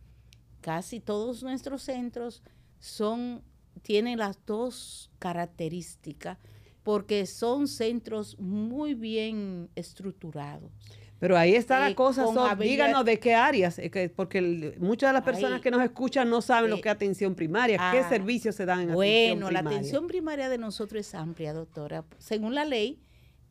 Casi 0.60 1.00
todos 1.00 1.42
nuestros 1.42 1.82
centros 1.82 2.44
son, 2.78 3.42
tienen 3.82 4.18
las 4.18 4.38
dos 4.46 5.10
características 5.18 6.38
porque 6.84 7.26
son 7.26 7.66
centros 7.66 8.38
muy 8.38 8.94
bien 8.94 9.68
estructurados. 9.74 10.70
Pero 11.18 11.36
ahí 11.36 11.56
está 11.56 11.80
la 11.80 11.90
eh, 11.90 11.96
cosa, 11.96 12.54
díganos 12.54 13.04
de 13.04 13.18
qué 13.18 13.34
áreas, 13.34 13.80
porque 14.14 14.76
muchas 14.78 15.08
de 15.08 15.14
las 15.14 15.24
personas 15.24 15.60
que 15.60 15.72
nos 15.72 15.82
escuchan 15.82 16.30
no 16.30 16.40
saben 16.40 16.70
lo 16.70 16.76
eh, 16.76 16.82
que 16.82 16.88
es 16.88 16.94
atención 16.94 17.34
primaria, 17.34 17.78
qué 17.90 17.98
ah, 17.98 18.08
servicios 18.08 18.54
se 18.54 18.64
dan 18.64 18.82
en 18.82 18.92
bueno, 18.92 19.00
atención 19.00 19.40
primaria. 19.40 19.62
Bueno, 19.62 19.70
la 19.70 19.76
atención 19.76 20.06
primaria 20.06 20.48
de 20.48 20.58
nosotros 20.58 21.00
es 21.00 21.12
amplia, 21.16 21.52
doctora. 21.52 22.04
Según 22.18 22.54
la 22.54 22.64
ley, 22.64 23.00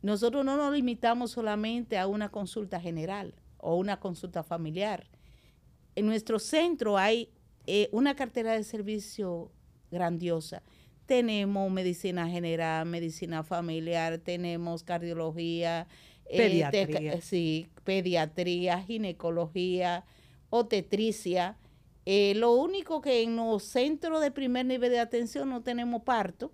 nosotros 0.06 0.46
no 0.46 0.56
nos 0.56 0.72
limitamos 0.72 1.32
solamente 1.32 1.98
a 1.98 2.06
una 2.06 2.30
consulta 2.30 2.80
general 2.80 3.34
o 3.58 3.76
una 3.76 4.00
consulta 4.00 4.44
familiar. 4.44 5.10
En 5.96 6.06
nuestro 6.06 6.38
centro 6.38 6.96
hay 6.96 7.32
eh, 7.66 7.90
una 7.92 8.16
cartera 8.16 8.54
de 8.54 8.64
servicio 8.64 9.52
grandiosa. 9.90 10.62
Tenemos 11.08 11.72
medicina 11.72 12.30
general, 12.30 12.86
medicina 12.86 13.44
familiar, 13.44 14.20
tenemos 14.20 14.84
cardiología, 14.84 15.88
eh, 16.26 16.38
pediatría, 16.38 17.20
sí, 17.22 17.68
pediatría, 17.84 18.84
ginecología, 18.84 20.06
obstetricia. 20.52 21.58
Eh, 22.06 22.36
lo 22.36 22.54
único 22.54 23.02
que 23.02 23.24
en 23.24 23.38
los 23.38 23.64
centros 23.64 24.22
de 24.22 24.30
primer 24.30 24.68
nivel 24.68 24.92
de 24.92 25.00
atención 25.00 25.50
no 25.50 25.64
tenemos 25.64 26.04
parto. 26.04 26.52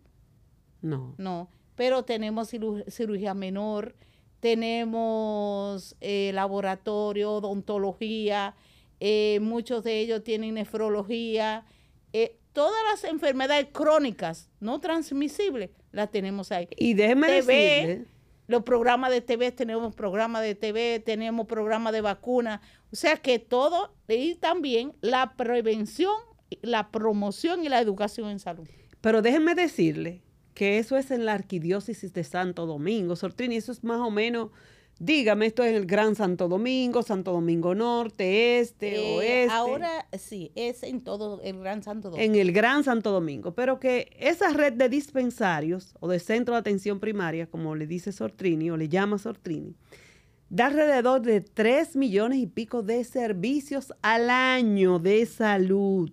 No. 0.82 1.16
No 1.18 1.50
pero 1.82 2.04
tenemos 2.04 2.54
cirugía 2.90 3.34
menor, 3.34 3.96
tenemos 4.40 5.96
eh, 6.00 6.30
laboratorio, 6.32 7.32
odontología, 7.32 8.54
eh, 9.00 9.40
muchos 9.42 9.84
de 9.84 10.00
ellos 10.00 10.24
tienen 10.24 10.54
nefrología. 10.54 11.66
Eh, 12.14 12.38
todas 12.54 12.80
las 12.92 13.04
enfermedades 13.06 13.70
crónicas 13.72 14.52
no 14.60 14.80
transmisibles 14.80 15.72
las 15.92 16.12
tenemos 16.12 16.52
ahí. 16.52 16.68
Y 16.78 16.94
déjeme 16.94 17.32
decirle, 17.32 18.06
los 18.46 18.62
programas 18.62 19.10
de 19.10 19.22
TV, 19.22 19.52
tenemos 19.52 19.96
programas 19.96 20.44
de 20.44 20.54
TV, 20.54 21.00
tenemos 21.00 21.48
programas 21.48 21.94
de 21.94 22.02
vacuna. 22.02 22.62
O 22.92 22.96
sea 22.96 23.18
que 23.18 23.40
todo, 23.40 23.96
y 24.08 24.36
también 24.36 24.94
la 25.02 25.34
prevención, 25.36 26.14
la 26.62 26.92
promoción 26.92 27.66
y 27.66 27.70
la 27.70 27.82
educación 27.82 28.30
en 28.30 28.38
salud. 28.38 28.68
Pero 29.02 29.24
déjenme 29.24 29.56
decirle 29.56 30.22
que 30.62 30.78
eso 30.78 30.96
es 30.96 31.10
en 31.10 31.26
la 31.26 31.34
arquidiócesis 31.34 32.14
de 32.14 32.24
Santo 32.24 32.68
Domingo, 32.68 33.16
Sortrini, 33.16 33.56
eso 33.56 33.72
es 33.72 33.84
más 33.84 34.00
o 34.00 34.12
menos 34.12 34.52
Dígame, 35.00 35.48
esto 35.48 35.64
es 35.64 35.76
el 35.76 35.88
Gran 35.88 36.14
Santo 36.14 36.48
Domingo, 36.48 37.02
Santo 37.02 37.32
Domingo 37.32 37.74
Norte, 37.74 38.60
Este, 38.60 38.96
eh, 38.96 39.18
Oeste. 39.18 39.52
Ahora 39.52 40.06
sí, 40.16 40.52
es 40.54 40.84
en 40.84 41.02
todo 41.02 41.42
el 41.42 41.58
Gran 41.58 41.82
Santo 41.82 42.12
Domingo. 42.12 42.24
En 42.24 42.40
el 42.40 42.52
Gran 42.52 42.84
Santo 42.84 43.10
Domingo, 43.10 43.56
pero 43.56 43.80
que 43.80 44.16
esa 44.20 44.54
red 44.54 44.74
de 44.74 44.88
dispensarios 44.88 45.96
o 46.00 46.08
de 46.08 46.20
centro 46.20 46.54
de 46.54 46.60
atención 46.60 47.00
primaria, 47.00 47.48
como 47.48 47.74
le 47.74 47.88
dice 47.88 48.12
Sortrini 48.12 48.70
o 48.70 48.78
le 48.78 48.88
llama 48.88 49.18
Sortrini, 49.18 49.74
da 50.50 50.68
alrededor 50.68 51.24
de 51.24 51.42
3 51.42 51.96
millones 51.96 52.38
y 52.38 52.46
pico 52.46 52.84
de 52.84 53.04
servicios 53.04 53.92
al 54.04 54.30
año 54.30 55.00
de 55.00 55.26
salud. 55.26 56.12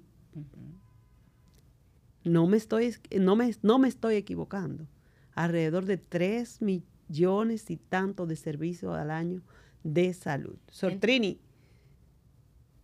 No 2.29 2.47
me 2.47 2.57
estoy, 2.57 2.95
no 3.19 3.37
me, 3.37 3.55
no 3.63 3.79
me 3.79 3.89
estoy 3.89 4.17
equivocando. 4.17 4.87
Alrededor 5.35 5.85
de 5.85 5.97
3 5.99 6.63
millones 6.63 6.99
millones 7.09 7.71
y 7.71 7.77
tanto 7.77 8.27
de 8.27 8.37
servicios 8.37 8.97
al 8.97 9.11
año 9.11 9.43
de 9.83 10.13
salud. 10.13 10.57
Sortrini, 10.71 11.39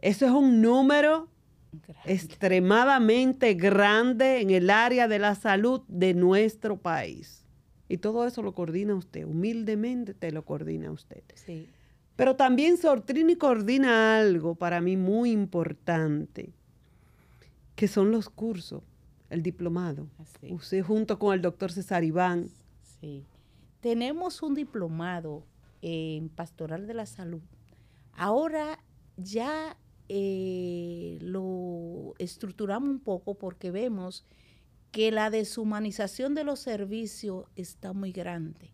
eso 0.00 0.26
es 0.26 0.32
un 0.32 0.60
número 0.60 1.28
extremadamente 2.04 3.54
grande 3.54 4.40
en 4.40 4.50
el 4.50 4.70
área 4.70 5.08
de 5.08 5.18
la 5.18 5.34
salud 5.34 5.82
de 5.88 6.14
nuestro 6.14 6.76
país. 6.76 7.44
Y 7.88 7.98
todo 7.98 8.26
eso 8.26 8.42
lo 8.42 8.54
coordina 8.54 8.94
usted, 8.94 9.24
humildemente 9.24 10.14
te 10.14 10.32
lo 10.32 10.44
coordina 10.44 10.90
usted. 10.90 11.22
Sí. 11.34 11.68
Pero 12.16 12.36
también 12.36 12.76
Sortrini 12.76 13.36
coordina 13.36 14.18
algo 14.18 14.54
para 14.54 14.80
mí 14.80 14.96
muy 14.96 15.32
importante, 15.32 16.52
que 17.74 17.88
son 17.88 18.12
los 18.12 18.30
cursos, 18.30 18.82
el 19.34 19.42
diplomado. 19.42 20.06
Usted 20.48 20.82
junto 20.82 21.18
con 21.18 21.34
el 21.34 21.42
doctor 21.42 21.70
César 21.70 22.04
Iván. 22.04 22.48
Sí 23.00 23.24
tenemos 23.84 24.40
un 24.40 24.54
diplomado 24.54 25.44
en 25.82 26.30
pastoral 26.30 26.86
de 26.86 26.94
la 26.94 27.04
salud. 27.04 27.42
Ahora 28.14 28.82
ya 29.18 29.76
eh, 30.08 31.18
lo 31.20 32.14
estructuramos 32.18 32.88
un 32.88 33.00
poco 33.00 33.34
porque 33.34 33.70
vemos 33.70 34.24
que 34.90 35.12
la 35.12 35.28
deshumanización 35.28 36.34
de 36.34 36.44
los 36.44 36.60
servicios 36.60 37.44
está 37.56 37.92
muy 37.92 38.10
grande. 38.10 38.72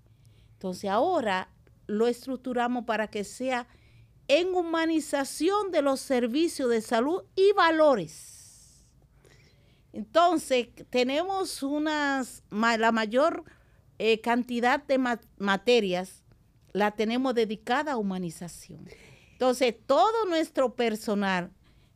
Entonces 0.52 0.88
ahora 0.88 1.50
lo 1.88 2.06
estructuramos 2.06 2.84
para 2.84 3.08
que 3.08 3.24
sea 3.24 3.66
en 4.28 4.54
humanización 4.54 5.72
de 5.72 5.82
los 5.82 5.98
servicios 5.98 6.70
de 6.70 6.82
salud 6.82 7.24
y 7.34 7.50
valores. 7.54 8.39
Entonces 9.92 10.68
tenemos 10.90 11.62
la 12.50 12.92
mayor 12.92 13.44
eh, 13.98 14.20
cantidad 14.20 14.82
de 14.82 14.98
materias 15.38 16.22
la 16.72 16.92
tenemos 16.92 17.34
dedicada 17.34 17.92
a 17.92 17.96
humanización. 17.96 18.88
Entonces, 19.32 19.74
todo 19.86 20.26
nuestro 20.26 20.74
personal 20.74 21.50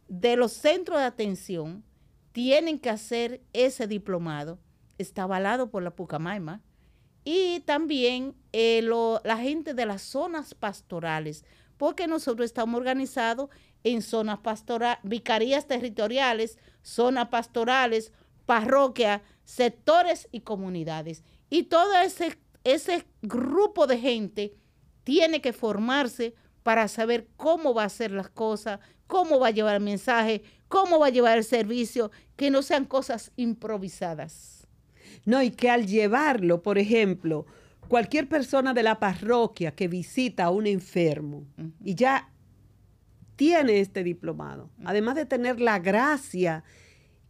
de 0.08 0.36
los 0.36 0.52
centros 0.52 0.98
de 0.98 1.04
atención 1.04 1.84
tienen 2.32 2.78
que 2.78 2.90
hacer 2.90 3.42
ese 3.52 3.86
diplomado. 3.86 4.58
Está 4.98 5.24
avalado 5.24 5.70
por 5.70 5.82
la 5.82 5.94
Pucamaima. 5.94 6.62
Y 7.24 7.60
también 7.60 8.34
eh, 8.52 8.82
la 8.82 9.36
gente 9.38 9.72
de 9.72 9.86
las 9.86 10.02
zonas 10.02 10.54
pastorales, 10.54 11.44
porque 11.78 12.06
nosotros 12.06 12.44
estamos 12.44 12.78
organizados 12.78 13.48
en 13.82 14.02
zonas 14.02 14.40
pastorales, 14.40 14.98
vicarías 15.02 15.66
territoriales, 15.66 16.58
zonas 16.84 17.28
pastorales, 17.28 18.12
parroquias, 18.46 19.22
sectores 19.44 20.28
y 20.30 20.40
comunidades. 20.40 21.24
Y 21.50 21.64
todo 21.64 21.96
ese, 22.00 22.38
ese 22.62 23.04
grupo 23.22 23.88
de 23.88 23.98
gente 23.98 24.54
tiene 25.02 25.40
que 25.40 25.52
formarse 25.52 26.34
para 26.62 26.86
saber 26.88 27.26
cómo 27.36 27.74
va 27.74 27.82
a 27.82 27.86
hacer 27.86 28.12
las 28.12 28.28
cosas, 28.28 28.78
cómo 29.06 29.40
va 29.40 29.48
a 29.48 29.50
llevar 29.50 29.74
el 29.74 29.82
mensaje, 29.82 30.42
cómo 30.68 30.98
va 30.98 31.08
a 31.08 31.10
llevar 31.10 31.38
el 31.38 31.44
servicio, 31.44 32.10
que 32.36 32.50
no 32.50 32.62
sean 32.62 32.84
cosas 32.84 33.32
improvisadas. 33.36 34.66
No, 35.24 35.42
y 35.42 35.50
que 35.50 35.70
al 35.70 35.86
llevarlo, 35.86 36.62
por 36.62 36.78
ejemplo, 36.78 37.46
cualquier 37.88 38.28
persona 38.28 38.74
de 38.74 38.82
la 38.82 38.98
parroquia 38.98 39.74
que 39.74 39.88
visita 39.88 40.44
a 40.44 40.50
un 40.50 40.66
enfermo 40.66 41.46
y 41.82 41.94
ya 41.94 42.30
tiene 43.36 43.80
este 43.80 44.04
diplomado, 44.04 44.70
además 44.84 45.16
de 45.16 45.26
tener 45.26 45.60
la 45.60 45.78
gracia 45.78 46.64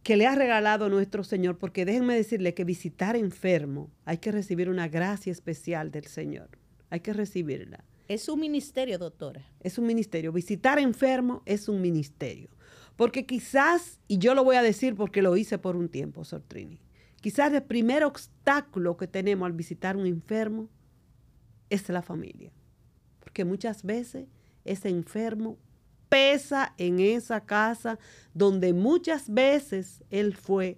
que 0.03 0.17
le 0.17 0.27
ha 0.27 0.35
regalado 0.35 0.87
nuestro 0.87 1.23
Señor, 1.23 1.57
porque 1.57 1.83
déjenme 1.83 2.15
decirle 2.15 2.53
que 2.53 2.63
visitar 2.63 3.15
enfermo 3.15 3.89
hay 4.05 4.19
que 4.19 4.31
recibir 4.31 4.69
una 4.69 4.87
gracia 4.87 5.31
especial 5.31 5.89
del 5.89 6.05
Señor. 6.05 6.49
Hay 6.91 6.99
que 6.99 7.11
recibirla. 7.11 7.83
Es 8.07 8.29
un 8.29 8.39
ministerio, 8.39 8.99
doctora. 8.99 9.43
Es 9.61 9.79
un 9.79 9.87
ministerio. 9.87 10.31
Visitar 10.31 10.77
enfermo 10.77 11.41
es 11.47 11.67
un 11.67 11.81
ministerio. 11.81 12.49
Porque 12.95 13.25
quizás, 13.25 13.99
y 14.07 14.19
yo 14.19 14.35
lo 14.35 14.43
voy 14.43 14.57
a 14.57 14.61
decir 14.61 14.95
porque 14.95 15.23
lo 15.23 15.35
hice 15.37 15.57
por 15.57 15.75
un 15.75 15.89
tiempo, 15.89 16.23
Sortrini, 16.23 16.79
quizás 17.19 17.51
el 17.51 17.63
primer 17.63 18.03
obstáculo 18.03 18.97
que 18.97 19.07
tenemos 19.07 19.47
al 19.47 19.53
visitar 19.53 19.97
un 19.97 20.05
enfermo 20.05 20.69
es 21.71 21.89
la 21.89 22.03
familia. 22.03 22.51
Porque 23.19 23.43
muchas 23.43 23.83
veces 23.83 24.27
ese 24.65 24.89
enfermo 24.89 25.57
pesa 26.09 26.73
en 26.77 26.99
esa 26.99 27.45
casa 27.45 27.99
donde 28.33 28.73
muchas 28.73 29.33
veces 29.33 30.03
él 30.09 30.35
fue 30.35 30.77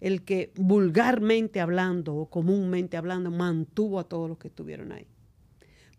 el 0.00 0.22
que 0.22 0.52
vulgarmente 0.56 1.60
hablando 1.60 2.16
o 2.16 2.28
comúnmente 2.28 2.96
hablando 2.96 3.30
mantuvo 3.30 4.00
a 4.00 4.04
todos 4.04 4.28
los 4.28 4.38
que 4.38 4.48
estuvieron 4.48 4.92
ahí. 4.92 5.06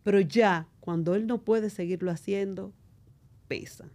Pero 0.03 0.19
ya 0.19 0.67
cuando 0.81 1.15
él 1.15 1.25
no 1.25 1.43
puede 1.43 1.69
seguirlo 1.69 2.11
haciendo, 2.11 2.73
pesa. 3.47 3.89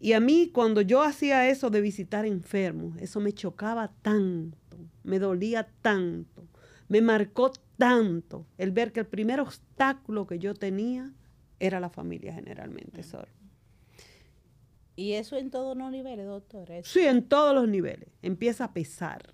Y 0.00 0.12
a 0.12 0.20
mí 0.20 0.50
cuando 0.52 0.80
yo 0.80 1.02
hacía 1.02 1.48
eso 1.50 1.70
de 1.70 1.80
visitar 1.80 2.24
enfermos, 2.24 2.96
eso 2.98 3.20
me 3.20 3.32
chocaba 3.32 3.92
tanto, 4.00 4.78
me 5.02 5.18
dolía 5.18 5.68
tanto, 5.82 6.46
me 6.88 7.02
marcó 7.02 7.52
tanto 7.76 8.46
el 8.56 8.70
ver 8.70 8.92
que 8.92 9.00
el 9.00 9.06
primer 9.06 9.40
obstáculo 9.40 10.26
que 10.26 10.38
yo 10.38 10.54
tenía 10.54 11.12
era 11.60 11.80
la 11.80 11.90
familia 11.90 12.32
generalmente, 12.32 13.02
solo. 13.02 13.28
¿Y 14.96 15.12
eso 15.12 15.36
en 15.36 15.50
todos 15.50 15.76
los 15.76 15.90
niveles, 15.92 16.26
doctor? 16.26 16.68
Sí, 16.82 17.00
en 17.00 17.22
todos 17.22 17.54
los 17.54 17.68
niveles. 17.68 18.08
Empieza 18.20 18.64
a 18.64 18.72
pesar, 18.72 19.32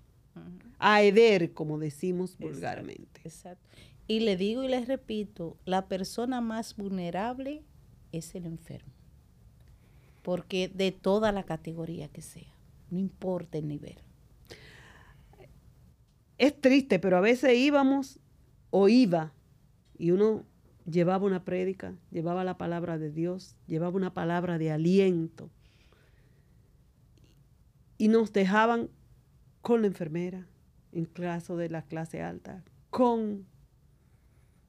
a 0.77 1.01
heder, 1.01 1.53
como 1.53 1.79
decimos 1.79 2.37
vulgarmente. 2.37 3.21
Exacto. 3.23 3.65
Y 4.07 4.19
le 4.19 4.37
digo 4.37 4.63
y 4.63 4.67
le 4.67 4.85
repito, 4.85 5.57
la 5.65 5.87
persona 5.87 6.39
más 6.39 6.75
vulnerable 6.75 7.63
es 8.11 8.35
el 8.35 8.45
enfermo. 8.45 8.93
Porque 10.21 10.67
de 10.67 10.91
toda 10.91 11.31
la 11.31 11.43
categoría 11.43 12.09
que 12.09 12.21
sea, 12.21 12.53
no 12.91 12.99
importa 12.99 13.57
el 13.57 13.67
nivel. 13.67 13.97
Es 16.37 16.59
triste, 16.59 16.99
pero 16.99 17.17
a 17.17 17.21
veces 17.21 17.55
íbamos 17.57 18.19
o 18.69 18.89
iba 18.89 19.33
y 19.97 20.11
uno 20.11 20.45
llevaba 20.85 21.25
una 21.25 21.43
prédica, 21.43 21.95
llevaba 22.11 22.43
la 22.43 22.57
palabra 22.57 22.97
de 22.97 23.11
Dios, 23.11 23.55
llevaba 23.67 23.95
una 23.95 24.13
palabra 24.13 24.57
de 24.57 24.71
aliento. 24.71 25.49
Y 27.97 28.07
nos 28.07 28.33
dejaban 28.33 28.89
con 29.61 29.81
la 29.81 29.87
enfermera, 29.87 30.47
en 30.91 31.05
caso 31.05 31.57
de 31.57 31.69
la 31.69 31.83
clase 31.83 32.21
alta, 32.21 32.63
con 32.89 33.45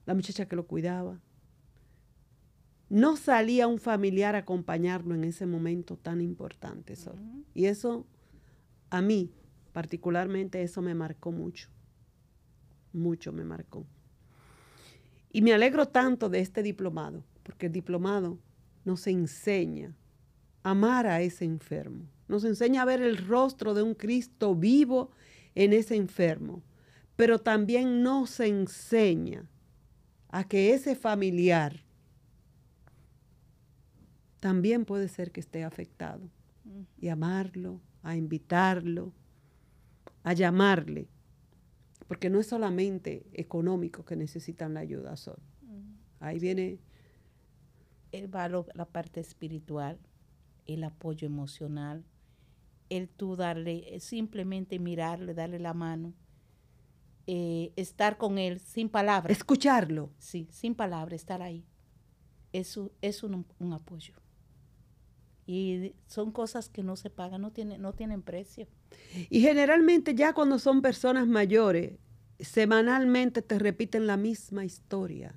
la 0.07 0.15
muchacha 0.15 0.47
que 0.47 0.57
lo 0.57 0.67
cuidaba. 0.67 1.21
No 2.89 3.17
salía 3.17 3.67
un 3.67 3.79
familiar 3.79 4.37
a 4.37 4.39
acompañarlo 4.39 5.15
en 5.15 5.25
ese 5.25 5.45
momento 5.45 5.97
tan 5.97 6.21
importante. 6.21 6.95
Y 7.53 7.67
eso, 7.67 8.07
a 8.91 9.03
mí 9.03 9.33
particularmente, 9.77 10.63
eso 10.63 10.81
me 10.81 10.95
marcó 10.95 11.33
mucho. 11.33 11.69
Mucho 12.95 13.31
me 13.31 13.45
marcó. 13.45 13.87
Y 15.37 15.43
me 15.43 15.53
alegro 15.53 15.87
tanto 15.87 16.31
de 16.31 16.41
este 16.41 16.63
diplomado, 16.63 17.23
porque 17.43 17.67
el 17.67 17.73
diplomado 17.73 18.39
nos 18.87 19.07
enseña 19.07 19.95
a 20.63 20.71
amar 20.71 21.07
a 21.07 21.21
ese 21.21 21.45
enfermo, 21.45 22.07
nos 22.27 22.43
enseña 22.45 22.81
a 22.81 22.87
ver 22.87 23.03
el 23.03 23.19
rostro 23.19 23.75
de 23.75 23.83
un 23.83 23.93
Cristo 23.93 24.55
vivo 24.55 25.11
en 25.55 25.75
ese 25.75 25.95
enfermo, 25.95 26.63
pero 27.17 27.39
también 27.39 28.03
nos 28.03 28.41
enseña 28.41 29.47
a 30.31 30.45
que 30.45 30.73
ese 30.73 30.97
familiar 30.97 31.85
también 34.41 34.87
puede 34.87 35.09
ser 35.09 35.33
que 35.33 35.41
esté 35.41 35.65
afectado. 35.65 36.31
Y 36.99 37.09
amarlo, 37.09 37.83
a 38.03 38.17
invitarlo, 38.17 39.13
a 40.23 40.33
llamarle. 40.33 41.09
Porque 42.09 42.31
no 42.31 42.39
es 42.41 42.47
solamente 42.47 43.27
económico 43.33 44.05
que 44.05 44.17
necesitan 44.17 44.75
la 44.75 44.81
ayuda, 44.81 45.17
Sol. 45.17 45.41
Ahí 46.21 46.39
viene 46.39 46.79
el 48.13 48.29
valor, 48.29 48.67
la 48.75 48.87
parte 48.87 49.21
espiritual, 49.21 49.99
el 50.67 50.85
apoyo 50.85 51.27
emocional, 51.27 52.05
el 52.89 53.09
tú 53.09 53.37
darle, 53.37 53.95
eh, 53.95 54.01
simplemente 54.01 54.79
mirarle, 54.79 55.35
darle 55.35 55.59
la 55.59 55.75
mano, 55.75 56.15
eh, 57.27 57.73
estar 57.77 58.19
con 58.19 58.39
él 58.39 58.61
sin 58.61 58.89
palabras. 58.89 59.37
Escucharlo. 59.37 60.13
Sí, 60.19 60.49
sin 60.51 60.75
palabras, 60.75 61.21
estar 61.21 61.43
ahí. 61.43 61.65
Eso 62.53 62.93
es 63.03 63.23
un, 63.23 63.45
apoyo. 63.73 64.15
Y 65.47 65.95
son 66.07 66.33
cosas 66.33 66.69
que 66.69 66.83
no 66.83 66.97
se 66.97 67.09
pagan, 67.09 67.41
no, 67.41 67.53
tiene, 67.53 67.79
no 67.79 67.93
tienen 67.93 68.23
precio. 68.23 68.67
Y 69.31 69.41
generalmente 69.41 70.15
ya 70.15 70.33
cuando 70.33 70.59
son 70.59 70.83
personas 70.83 71.29
mayores, 71.29 71.99
semanalmente 72.41 73.43
te 73.43 73.59
repiten 73.59 74.07
la 74.07 74.17
misma 74.17 74.65
historia. 74.65 75.35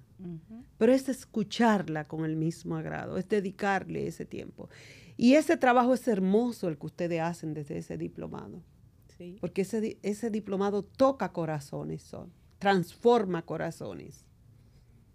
Pero 0.77 0.91
es 0.91 1.07
escucharla 1.07 2.05
con 2.05 2.25
el 2.25 2.35
mismo 2.35 2.75
agrado, 2.75 3.17
es 3.17 3.29
dedicarle 3.29 4.07
ese 4.07 4.25
tiempo. 4.25 4.69
Y 5.15 5.35
ese 5.35 5.55
trabajo 5.57 5.93
es 5.93 6.07
hermoso 6.07 6.67
el 6.67 6.77
que 6.77 6.87
ustedes 6.87 7.21
hacen 7.21 7.53
desde 7.53 7.77
ese 7.77 7.97
diplomado. 7.97 8.61
Porque 9.41 9.61
ese, 9.61 9.99
ese 10.01 10.29
diplomado 10.29 10.83
toca 10.83 11.33
corazones, 11.33 12.03
son, 12.03 12.31
transforma 12.57 13.41
corazones. 13.41 14.25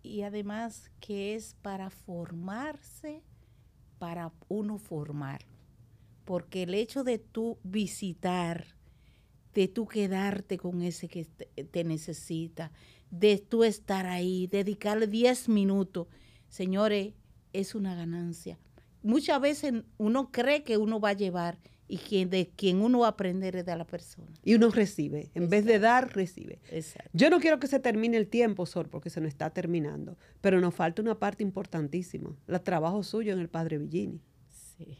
Y 0.02 0.22
además 0.22 0.90
que 1.00 1.34
es 1.34 1.54
para 1.62 1.88
formarse, 1.88 3.22
para 4.04 4.34
uno 4.48 4.76
formar. 4.76 5.46
Porque 6.26 6.64
el 6.64 6.74
hecho 6.74 7.04
de 7.04 7.18
tú 7.18 7.56
visitar, 7.62 8.66
de 9.54 9.66
tú 9.66 9.86
quedarte 9.88 10.58
con 10.58 10.82
ese 10.82 11.08
que 11.08 11.24
te 11.24 11.84
necesita, 11.84 12.70
de 13.10 13.38
tú 13.38 13.64
estar 13.64 14.04
ahí, 14.04 14.46
dedicarle 14.46 15.06
10 15.06 15.48
minutos, 15.48 16.08
señores, 16.50 17.14
es 17.54 17.74
una 17.74 17.94
ganancia. 17.94 18.58
Muchas 19.02 19.40
veces 19.40 19.72
uno 19.96 20.30
cree 20.30 20.64
que 20.64 20.76
uno 20.76 21.00
va 21.00 21.08
a 21.08 21.14
llevar 21.14 21.58
y 21.86 21.98
quien, 21.98 22.30
de 22.30 22.48
quien 22.48 22.80
uno 22.80 23.00
va 23.00 23.06
a 23.06 23.10
aprender 23.10 23.56
es 23.56 23.66
de 23.66 23.76
la 23.76 23.86
persona. 23.86 24.28
Y 24.42 24.54
uno 24.54 24.70
recibe, 24.70 25.30
en 25.34 25.48
vez 25.48 25.64
de 25.64 25.78
dar, 25.78 26.14
recibe. 26.14 26.58
Yo 27.12 27.30
no 27.30 27.40
quiero 27.40 27.58
que 27.60 27.66
se 27.66 27.78
termine 27.78 28.16
el 28.16 28.28
tiempo, 28.28 28.66
Sol, 28.66 28.88
porque 28.88 29.10
se 29.10 29.20
nos 29.20 29.28
está 29.28 29.50
terminando, 29.50 30.16
pero 30.40 30.60
nos 30.60 30.74
falta 30.74 31.02
una 31.02 31.18
parte 31.18 31.42
importantísima, 31.42 32.34
el 32.48 32.60
trabajo 32.60 33.02
suyo 33.02 33.32
en 33.32 33.40
el 33.40 33.48
Padre 33.48 33.78
Villini. 33.78 34.20
Sí. 34.48 34.98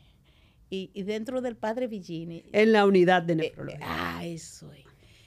Y, 0.70 1.03
dentro 1.05 1.40
del 1.40 1.57
Padre 1.57 1.87
Villini. 1.87 2.44
En 2.53 2.73
la 2.73 2.85
unidad 2.85 3.23
de 3.23 3.35
eh, 3.35 3.37
nefrología. 3.37 3.81
ah, 3.83 4.27
eso 4.27 4.73
es. 4.73 4.85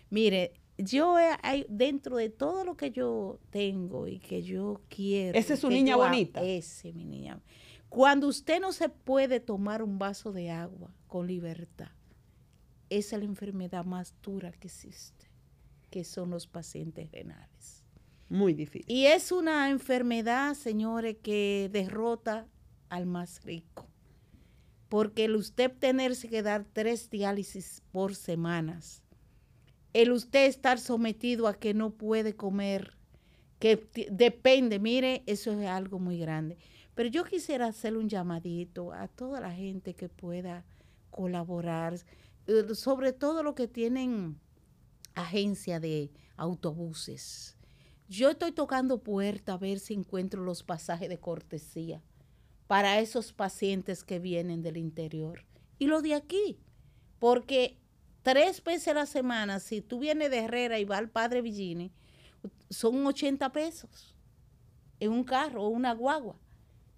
Mire, 0.09 0.53
yo 0.77 1.15
hay, 1.41 1.65
dentro 1.69 2.17
de 2.17 2.29
todo 2.29 2.63
lo 2.63 2.77
que 2.77 2.91
yo 2.91 3.39
tengo 3.49 4.07
y 4.07 4.19
que 4.19 4.43
yo 4.43 4.81
quiero. 4.89 5.37
Esa 5.37 5.55
es 5.55 5.61
su 5.61 5.69
niña 5.69 5.95
bonita. 5.95 6.41
Ese, 6.43 6.93
mi 6.93 7.05
niña. 7.05 7.39
Cuando 7.89 8.27
usted 8.27 8.59
no 8.59 8.73
se 8.73 8.89
puede 8.89 9.39
tomar 9.39 9.81
un 9.81 9.97
vaso 9.97 10.31
de 10.31 10.51
agua 10.51 10.93
con 11.07 11.27
libertad, 11.27 11.91
esa 12.89 13.15
es 13.15 13.21
la 13.21 13.27
enfermedad 13.27 13.85
más 13.85 14.13
dura 14.21 14.51
que 14.51 14.67
existe, 14.67 15.29
que 15.89 16.03
son 16.03 16.29
los 16.29 16.47
pacientes 16.47 17.11
renales. 17.11 17.83
Muy 18.29 18.53
difícil. 18.53 18.85
Y 18.91 19.05
es 19.05 19.31
una 19.31 19.69
enfermedad, 19.69 20.53
señores, 20.53 21.17
que 21.23 21.69
derrota 21.71 22.47
al 22.89 23.05
más 23.05 23.43
rico. 23.43 23.87
Porque 24.89 25.25
el 25.25 25.35
usted 25.35 25.71
tenerse 25.71 26.29
que 26.29 26.43
dar 26.43 26.65
tres 26.65 27.09
diálisis 27.09 27.83
por 27.91 28.15
semanas, 28.15 29.03
el 29.93 30.11
usted 30.11 30.45
estar 30.45 30.79
sometido 30.79 31.47
a 31.47 31.55
que 31.55 31.73
no 31.73 31.91
puede 31.91 32.35
comer, 32.35 32.97
que 33.59 33.87
depende, 34.11 34.79
mire, 34.79 35.23
eso 35.25 35.51
es 35.51 35.67
algo 35.67 35.99
muy 35.99 36.17
grande. 36.17 36.57
Pero 36.97 37.09
yo 37.09 37.23
quisiera 37.25 37.67
hacer 37.67 37.95
un 37.95 38.09
llamadito 38.09 38.91
a 38.91 39.07
toda 39.07 39.39
la 39.39 39.53
gente 39.53 39.93
que 39.93 40.09
pueda 40.09 40.65
colaborar, 41.11 41.93
eh, 42.47 42.73
sobre 42.73 43.13
todo 43.13 43.43
los 43.43 43.53
que 43.53 43.67
tienen 43.67 44.39
agencia 45.13 45.79
de 45.79 46.09
autobuses. 46.37 47.55
Yo 48.09 48.31
estoy 48.31 48.51
tocando 48.51 49.03
puerta 49.03 49.53
a 49.53 49.57
ver 49.59 49.77
si 49.77 49.93
encuentro 49.93 50.43
los 50.43 50.63
pasajes 50.63 51.07
de 51.07 51.19
cortesía 51.19 52.01
para 52.65 52.99
esos 52.99 53.31
pacientes 53.31 54.03
que 54.03 54.17
vienen 54.17 54.63
del 54.63 54.77
interior 54.77 55.45
y 55.77 55.85
los 55.85 56.01
de 56.01 56.15
aquí, 56.15 56.57
porque 57.19 57.77
tres 58.23 58.63
veces 58.63 58.87
a 58.87 58.93
la 58.95 59.05
semana, 59.05 59.59
si 59.59 59.81
tú 59.81 59.99
vienes 59.99 60.31
de 60.31 60.39
Herrera 60.39 60.79
y 60.79 60.85
va 60.85 60.97
al 60.97 61.11
Padre 61.11 61.43
Villini, 61.43 61.91
son 62.71 63.05
80 63.05 63.51
pesos 63.51 64.15
en 64.99 65.11
un 65.11 65.23
carro 65.23 65.61
o 65.61 65.67
una 65.67 65.93
guagua. 65.93 66.39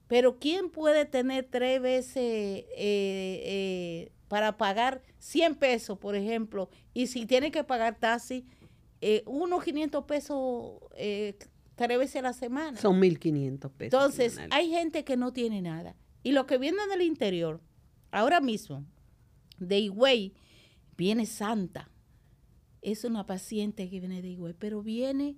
Pero 0.09 0.39
¿quién 0.39 0.71
puede 0.71 1.05
tener 1.05 1.47
tres 1.51 1.79
veces 1.79 2.15
eh, 2.17 2.65
eh, 2.75 4.11
para 4.27 4.57
pagar 4.57 5.03
100 5.19 5.53
pesos, 5.53 5.99
por 5.99 6.15
ejemplo? 6.15 6.67
Y 6.95 7.05
si 7.05 7.27
tiene 7.27 7.51
que 7.51 7.63
pagar 7.63 7.99
taxi, 7.99 8.43
eh, 9.01 9.21
unos 9.27 9.63
500 9.63 10.03
pesos 10.05 10.79
tres 11.75 11.99
veces 11.99 12.15
a 12.15 12.21
la 12.23 12.33
semana. 12.33 12.75
Son 12.81 12.99
1.500 12.99 13.59
pesos. 13.69 13.81
Entonces, 13.81 14.39
hay 14.49 14.71
gente 14.71 15.03
que 15.03 15.15
no 15.15 15.31
tiene 15.31 15.61
nada. 15.61 15.95
Y 16.23 16.31
los 16.31 16.47
que 16.47 16.57
vienen 16.57 16.89
del 16.89 17.03
interior, 17.03 17.61
ahora 18.09 18.41
mismo, 18.41 18.83
de 19.59 19.77
Higüey, 19.77 20.33
viene 20.97 21.27
Santa. 21.27 21.87
Es 22.81 23.03
una 23.03 23.27
paciente 23.27 23.87
que 23.91 23.99
viene 23.99 24.23
de 24.23 24.29
Higüey, 24.29 24.55
pero 24.57 24.81
viene 24.81 25.35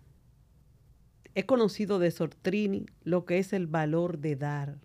He 1.35 1.47
conocido 1.47 1.99
de 1.99 2.11
Sortrini 2.11 2.87
lo 3.03 3.25
que 3.25 3.39
es 3.39 3.53
el 3.53 3.67
valor 3.67 4.19
de 4.19 4.37
dar. 4.37 4.79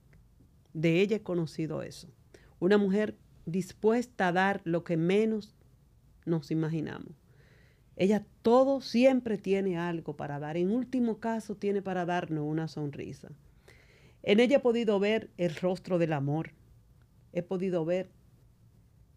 De 0.74 1.00
ella 1.02 1.18
he 1.18 1.22
conocido 1.22 1.84
eso. 1.84 2.08
Una 2.60 2.78
mujer 2.78 3.18
dispuesta 3.46 4.30
a 4.30 4.32
dar 4.32 4.62
lo 4.64 4.84
que 4.84 4.98
menos 4.98 5.56
nos 6.26 6.52
imaginamos. 6.52 7.14
Ella 7.96 8.26
todo 8.42 8.82
siempre 8.82 9.38
tiene 9.38 9.78
algo 9.78 10.16
para 10.16 10.40
dar. 10.40 10.58
En 10.58 10.72
último 10.72 11.20
caso 11.20 11.56
tiene 11.56 11.82
para 11.82 12.06
darnos 12.06 12.46
una 12.46 12.68
sonrisa. 12.68 13.30
En 14.24 14.40
ella 14.40 14.58
he 14.58 14.62
podido 14.62 15.00
ver 15.00 15.30
el 15.38 15.56
rostro 15.56 15.98
del 16.00 16.14
amor. 16.14 16.52
He 17.32 17.44
podido 17.44 17.86
ver 17.86 18.10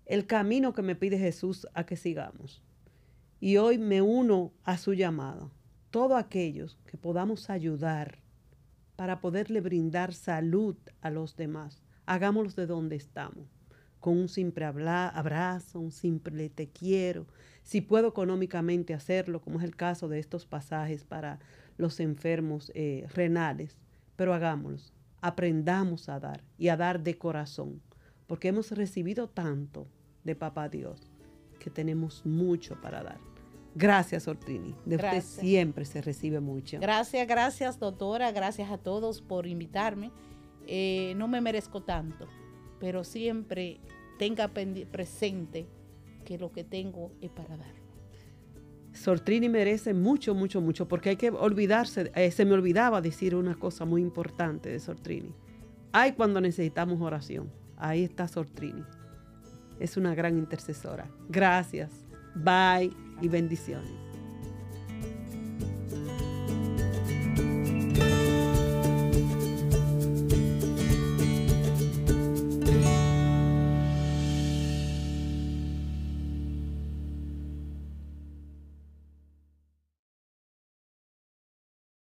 el 0.04 0.26
camino 0.26 0.74
que 0.74 0.82
me 0.82 0.96
pide 0.96 1.18
Jesús 1.18 1.66
a 1.74 1.86
que 1.86 1.96
sigamos. 1.96 2.62
Y 3.40 3.56
hoy 3.56 3.78
me 3.78 4.02
uno 4.02 4.52
a 4.64 4.76
su 4.76 4.92
llamado. 4.94 5.50
Todos 5.92 6.18
aquellos 6.18 6.78
que 6.86 6.96
podamos 6.96 7.50
ayudar 7.50 8.16
para 8.96 9.20
poderle 9.20 9.60
brindar 9.60 10.14
salud 10.14 10.74
a 11.02 11.10
los 11.10 11.36
demás, 11.36 11.82
hagámoslo 12.06 12.50
de 12.54 12.66
donde 12.66 12.96
estamos, 12.96 13.46
con 14.00 14.16
un 14.16 14.30
simple 14.30 14.64
abrazo, 14.64 15.80
un 15.80 15.92
simple 15.92 16.48
te 16.48 16.70
quiero. 16.70 17.26
Si 17.62 17.82
puedo 17.82 18.08
económicamente 18.08 18.94
hacerlo, 18.94 19.42
como 19.42 19.58
es 19.58 19.64
el 19.64 19.76
caso 19.76 20.08
de 20.08 20.18
estos 20.18 20.46
pasajes 20.46 21.04
para 21.04 21.40
los 21.76 22.00
enfermos 22.00 22.72
eh, 22.74 23.06
renales, 23.14 23.76
pero 24.16 24.32
hagámoslo. 24.32 24.94
Aprendamos 25.20 26.08
a 26.08 26.18
dar 26.18 26.42
y 26.56 26.68
a 26.68 26.78
dar 26.78 27.02
de 27.02 27.18
corazón, 27.18 27.82
porque 28.26 28.48
hemos 28.48 28.70
recibido 28.70 29.28
tanto 29.28 29.86
de 30.24 30.36
Papá 30.36 30.70
Dios 30.70 31.12
que 31.58 31.68
tenemos 31.68 32.24
mucho 32.24 32.80
para 32.80 33.02
dar. 33.02 33.31
Gracias, 33.74 34.28
Ortrini. 34.28 34.74
De 34.84 34.96
usted 34.96 35.22
siempre 35.22 35.84
se 35.84 36.02
recibe 36.02 36.40
mucho. 36.40 36.78
Gracias, 36.80 37.26
gracias, 37.26 37.78
doctora. 37.78 38.30
Gracias 38.32 38.70
a 38.70 38.78
todos 38.78 39.22
por 39.22 39.46
invitarme. 39.46 40.10
Eh, 40.66 41.14
no 41.16 41.26
me 41.28 41.40
merezco 41.40 41.82
tanto, 41.82 42.28
pero 42.78 43.02
siempre 43.04 43.80
tenga 44.18 44.48
presente 44.48 45.66
que 46.24 46.38
lo 46.38 46.52
que 46.52 46.64
tengo 46.64 47.12
es 47.20 47.30
para 47.30 47.56
dar. 47.56 47.82
Sortrini 48.92 49.48
merece 49.48 49.94
mucho, 49.94 50.34
mucho, 50.34 50.60
mucho, 50.60 50.86
porque 50.86 51.10
hay 51.10 51.16
que 51.16 51.30
olvidarse, 51.30 52.12
eh, 52.14 52.30
se 52.30 52.44
me 52.44 52.52
olvidaba 52.52 53.00
decir 53.00 53.34
una 53.34 53.54
cosa 53.54 53.84
muy 53.84 54.02
importante 54.02 54.68
de 54.68 54.78
Sortrini. 54.78 55.34
Hay 55.92 56.12
cuando 56.12 56.40
necesitamos 56.40 57.00
oración. 57.00 57.50
Ahí 57.76 58.04
está 58.04 58.28
Sortrini. 58.28 58.84
Es 59.80 59.96
una 59.96 60.14
gran 60.14 60.38
intercesora. 60.38 61.10
Gracias. 61.28 61.90
Bye 62.34 63.11
y 63.22 63.28
bendiciones. 63.28 63.90